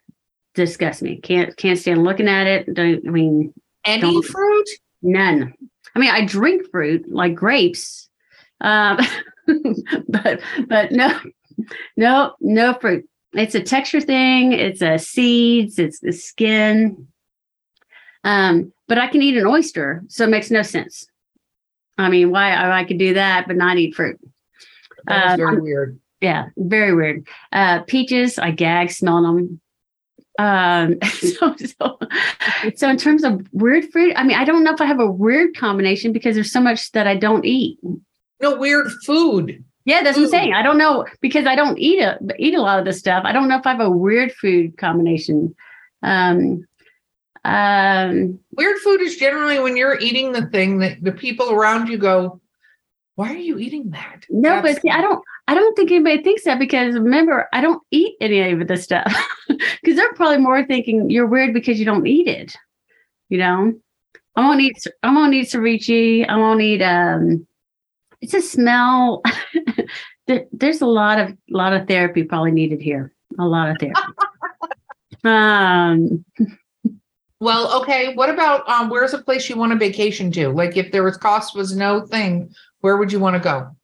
[0.53, 1.19] Disgust me.
[1.21, 2.73] Can't can't stand looking at it.
[2.73, 3.53] Don't, I mean,
[3.83, 4.69] Any fruit?
[5.01, 5.53] None.
[5.95, 8.09] I mean, I drink fruit like grapes,
[8.61, 8.97] um,
[10.07, 11.19] but but no,
[11.97, 13.07] no, no fruit.
[13.33, 14.53] It's a texture thing.
[14.53, 15.77] It's a seeds.
[15.77, 17.07] It's the skin.
[18.23, 21.05] Um, but I can eat an oyster, so it makes no sense.
[21.97, 24.19] I mean, why I, I could do that but not eat fruit?
[25.07, 25.99] That Um, very weird.
[26.21, 27.27] Yeah, very weird.
[27.51, 29.61] Uh, peaches, I gag smelling them.
[30.37, 31.99] Um, so, so,
[32.75, 35.09] so in terms of weird fruit, I mean, I don't know if I have a
[35.09, 37.79] weird combination because there's so much that I don't eat.
[38.41, 39.63] No weird food.
[39.85, 40.53] Yeah, that's what I'm saying.
[40.53, 43.23] I don't know because I don't eat a eat a lot of this stuff.
[43.23, 45.55] I don't know if I have a weird food combination.
[46.01, 46.65] Um,
[47.45, 51.97] Um, Weird food is generally when you're eating the thing that the people around you
[51.99, 52.41] go,
[53.15, 55.23] "Why are you eating that?" no, That's- but see, I don't.
[55.47, 59.13] I don't think anybody thinks that because remember, I don't eat any of this stuff
[59.47, 62.55] because they're probably more thinking you're weird because you don't eat it.
[63.29, 63.73] You know,
[64.35, 64.85] I won't eat.
[65.03, 66.27] I won't eat ceviche.
[66.27, 66.81] I won't eat.
[66.81, 67.47] Um,
[68.21, 69.21] it's a smell.
[70.27, 73.13] there, there's a lot of lot of therapy probably needed here.
[73.39, 74.01] A lot of therapy.
[75.23, 76.25] um,
[77.39, 78.13] Well, okay.
[78.15, 78.89] What about um?
[78.89, 80.49] Where's a place you want to vacation to?
[80.49, 82.53] Like, if there was cost was no thing,
[82.85, 83.75] where would you want to go?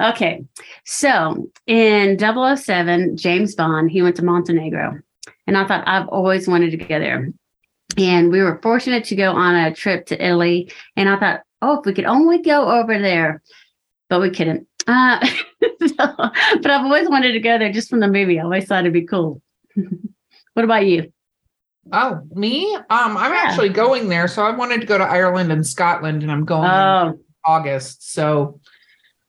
[0.00, 0.44] Okay.
[0.84, 4.98] So in 007, James Bond, he went to Montenegro.
[5.46, 7.28] And I thought I've always wanted to go there.
[7.96, 10.72] And we were fortunate to go on a trip to Italy.
[10.96, 13.42] And I thought, oh, if we could only go over there,
[14.08, 14.66] but we couldn't.
[14.88, 15.24] Uh,
[15.86, 18.40] so, but I've always wanted to go there just from the movie.
[18.40, 19.40] I always thought it'd be cool.
[20.54, 21.12] what about you?
[21.92, 22.74] Oh, me?
[22.74, 23.42] Um, I'm Yeah.
[23.44, 24.26] actually going there.
[24.26, 28.12] So I wanted to go to Ireland and Scotland, and I'm going Oh, August.
[28.12, 28.60] So,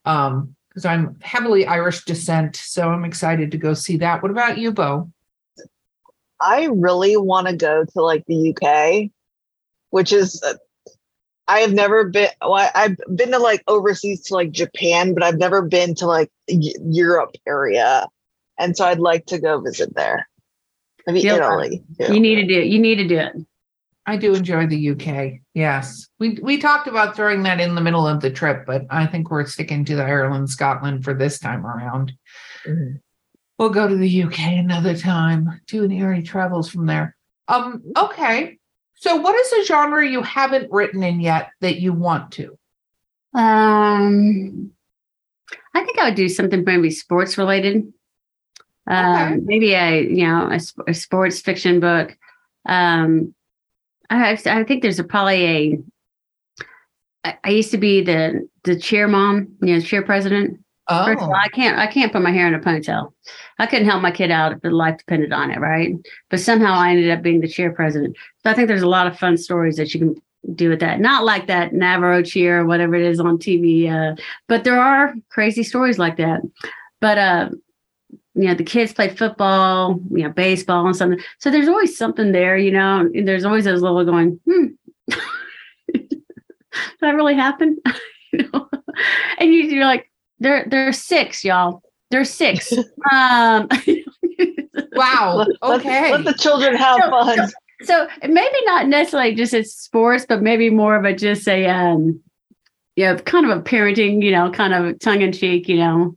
[0.06, 4.24] um, because I'm heavily Irish descent, so I'm excited to go see that.
[4.24, 5.12] What about you, Bo?
[6.42, 9.12] I really want to go to like the UK,
[9.92, 10.56] which is uh,
[11.48, 12.30] I have never been.
[12.42, 16.08] Well, I- I've been to like overseas to like Japan, but I've never been to
[16.08, 18.08] like Y- Europe area,
[18.58, 20.28] and so I'd like to go visit there.
[21.06, 21.84] Maybe You'll- Italy.
[22.00, 22.14] too.
[22.14, 22.68] you need to do it.
[22.68, 23.34] You need to do it.
[24.06, 25.40] I do enjoy the UK.
[25.54, 29.06] Yes, we we talked about throwing that in the middle of the trip, but I
[29.06, 32.14] think we're sticking to the Ireland, Scotland for this time around.
[32.68, 33.00] Mhm.
[33.58, 35.62] We'll go to the UK another time.
[35.68, 37.16] Do an airy travels from there.
[37.48, 37.82] Um.
[37.98, 38.58] Okay.
[38.96, 42.58] So, what is a genre you haven't written in yet that you want to?
[43.34, 44.72] Um,
[45.74, 47.92] I think I would do something maybe sports related.
[48.86, 50.60] Um, maybe a you know a,
[50.90, 52.18] a sports fiction book.
[52.66, 53.34] Um,
[54.10, 55.80] I I think there's a, probably a.
[57.24, 60.60] I, I used to be the the chair mom, you know, chair president.
[60.90, 63.14] First of all, Oh, I can't I can't put my hair in a ponytail.
[63.58, 65.96] I couldn't help my kid out if the life depended on it, right?
[66.30, 68.18] But somehow I ended up being the chair president.
[68.44, 70.22] So I think there's a lot of fun stories that you can
[70.56, 71.00] do with that.
[71.00, 74.16] Not like that Navarro cheer or whatever it is on TV, uh,
[74.50, 76.42] but there are crazy stories like that.
[77.00, 77.50] But uh,
[78.36, 81.20] you know, the kids play football, you know, baseball and something.
[81.40, 83.02] So there's always something there, you know.
[83.14, 84.66] And there's always those little going, hmm,
[85.94, 86.22] did
[87.02, 87.78] that really happen?
[88.34, 88.70] you know?
[89.38, 91.84] And you, you're like, there, there's six, y'all.
[92.12, 92.72] There's six.
[93.12, 93.68] um,
[94.94, 95.36] wow.
[95.36, 96.12] Let- let- Okay.
[96.12, 97.52] Let, the children have So- fun.
[97.84, 102.20] so maybe not necessarily just as sports, but maybe more of a just a um,
[102.96, 106.16] you know, kind of a parenting, you know, kind of tongue in cheek, you know.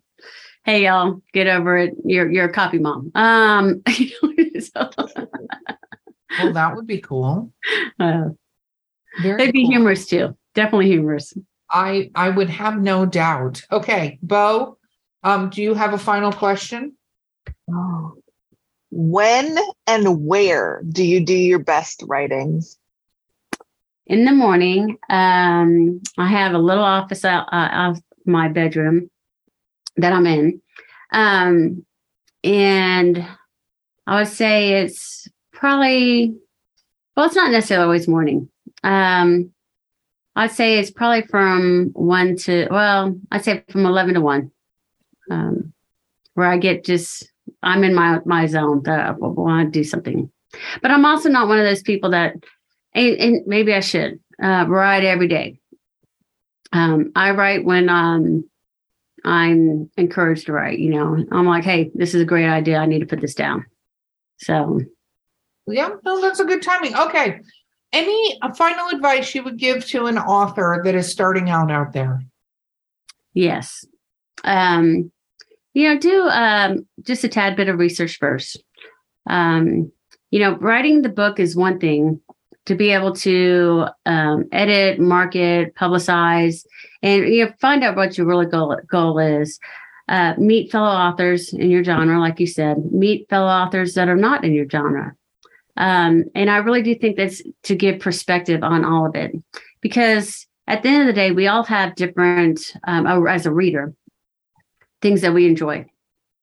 [0.67, 1.95] Hey y'all, get over it.
[2.05, 3.13] You're you're a copy mom.
[3.15, 3.83] Um,
[4.59, 4.91] so,
[6.41, 7.53] well, that would be cool.
[8.01, 8.31] uh,
[9.21, 9.71] Very they'd be cool.
[9.71, 10.37] humorous too.
[10.55, 11.35] Definitely humorous.
[11.71, 13.63] I I would have no doubt.
[13.71, 14.77] Okay, Bo,
[15.23, 16.97] um, do you have a final question?
[18.91, 19.57] When
[19.87, 22.77] and where do you do your best writings?
[24.09, 29.11] in the morning, um, I have a little office out uh, of my bedroom
[29.97, 30.61] that I'm in.
[31.13, 31.85] Um,
[32.45, 33.27] and
[34.07, 36.37] I would say it's probably,
[37.17, 38.49] well, it's not necessarily always morning.
[38.85, 39.53] Um,
[40.37, 44.51] I'd say it's probably from one to, well, I'd say from 11 to one,
[45.31, 45.73] um,
[46.35, 47.31] where I get just,
[47.63, 50.31] I'm in my, my zone that I want to do something.
[50.83, 52.35] But I'm also not one of those people that,
[52.95, 55.59] and, and maybe I should uh, write every day.
[56.73, 58.49] Um, I write when um,
[59.27, 60.79] I'm encouraged to write.
[60.79, 62.79] You know, I'm like, hey, this is a great idea.
[62.79, 63.67] I need to put this down.
[64.39, 64.81] So,
[65.67, 66.97] Yeah, no, that's a good timing.
[66.97, 67.41] Okay.
[67.93, 72.21] Any final advice you would give to an author that is starting out out there?
[73.35, 73.85] yes,
[74.45, 75.13] um,
[75.75, 78.63] you know, do um, just a tad bit of research first.
[79.29, 79.93] Um,
[80.31, 82.21] you know, writing the book is one thing.
[82.67, 86.67] To be able to um, edit, market, publicize,
[87.03, 89.59] and you know, find out what your really goal goal is.
[90.09, 92.77] Uh, meet fellow authors in your genre, like you said.
[92.93, 95.15] Meet fellow authors that are not in your genre.
[95.77, 99.33] Um, and I really do think that's to give perspective on all of it,
[99.81, 103.95] because at the end of the day, we all have different, um, as a reader,
[105.03, 105.87] things that we enjoy.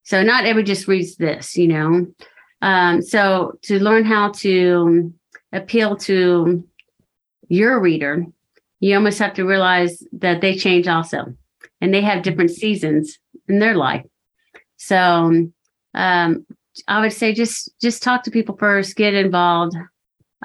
[0.04, 2.08] So not everybody just reads this, you know.
[2.62, 5.14] Um, so to learn how to
[5.54, 6.68] appeal to
[7.48, 8.26] your reader,
[8.80, 11.34] you almost have to realize that they change also,
[11.80, 13.18] and they have different seasons
[13.48, 14.06] in their life.
[14.78, 15.48] So
[15.94, 16.46] um,
[16.88, 19.76] I would say just just talk to people first, get involved,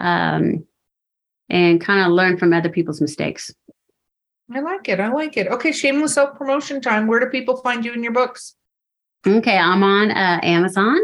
[0.01, 0.65] um,
[1.49, 3.53] and kind of learn from other people's mistakes.
[4.55, 5.01] I like it.
[5.01, 5.49] I like it.
[5.49, 7.07] Okay, shameless self promotion time.
[7.07, 8.55] Where do people find you in your books?
[9.27, 10.99] Okay, I'm on uh, Amazon.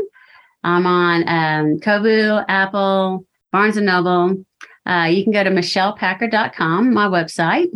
[0.62, 4.44] I'm on um, Kobo, Apple, Barnes and Noble.
[4.84, 7.68] Uh, you can go to michelepackard.com, my website.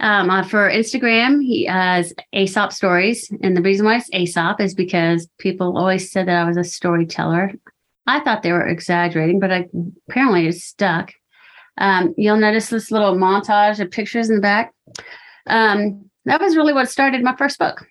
[0.00, 3.32] Um, uh, for Instagram, he has Aesop stories.
[3.44, 6.64] And the reason why it's Aesop is because people always said that I was a
[6.64, 7.52] storyteller.
[8.08, 9.68] I thought they were exaggerating, but I,
[10.08, 11.12] apparently it's stuck.
[11.78, 14.74] Um, you'll notice this little montage of pictures in the back.
[15.46, 17.86] Um, that was really what started my first book.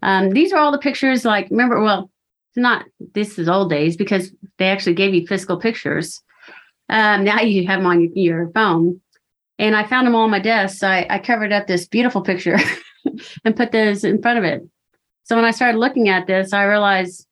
[0.00, 2.08] Um, these are all the pictures, like, remember, well,
[2.56, 6.22] not this is old days because they actually gave you physical pictures.
[6.88, 9.00] Um, now you have them on your, phone.
[9.58, 10.78] And I found them all on my desk.
[10.78, 12.58] So I, I covered up this beautiful picture
[13.44, 14.66] and put those in front of it.
[15.24, 17.26] So when I started looking at this, I realized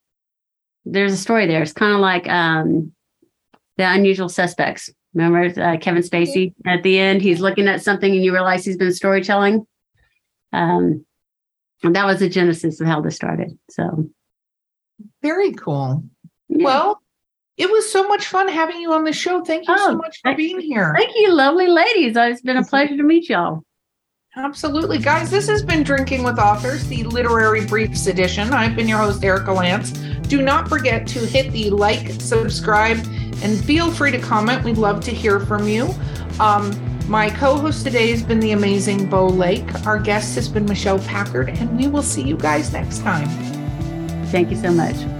[0.85, 1.63] there's a story there.
[1.63, 2.93] It's kind of like um,
[3.77, 4.91] the unusual suspects.
[5.15, 7.23] Remember uh, Kevin Spacey at the end?
[7.23, 9.67] He's looking at something and you realize he's been storytelling.
[10.53, 11.05] Um,
[11.83, 13.59] and that was the genesis of how this started.
[13.71, 14.09] So
[15.23, 16.05] very cool.
[16.49, 16.65] Yeah.
[16.65, 17.03] Well,
[17.57, 19.45] it was so much fun having you on the show.
[19.45, 20.95] Thank you oh, so much for being here.
[20.97, 22.15] Thank you, lovely ladies.
[22.17, 23.65] It's been a pleasure to meet y'all.
[24.37, 24.99] Absolutely.
[24.99, 28.53] Guys, this has been Drinking with Authors, the Literary Briefs edition.
[28.53, 29.91] I've been your host, Erika Lance.
[30.29, 32.99] Do not forget to hit the like, subscribe,
[33.43, 34.63] and feel free to comment.
[34.63, 35.89] We'd love to hear from you.
[36.39, 36.71] Um,
[37.09, 39.85] my co host today has been the amazing Bo Lake.
[39.87, 43.58] Our guest has been Michele Packard, and we will see you guys next time.
[44.31, 45.18] Thank you so much.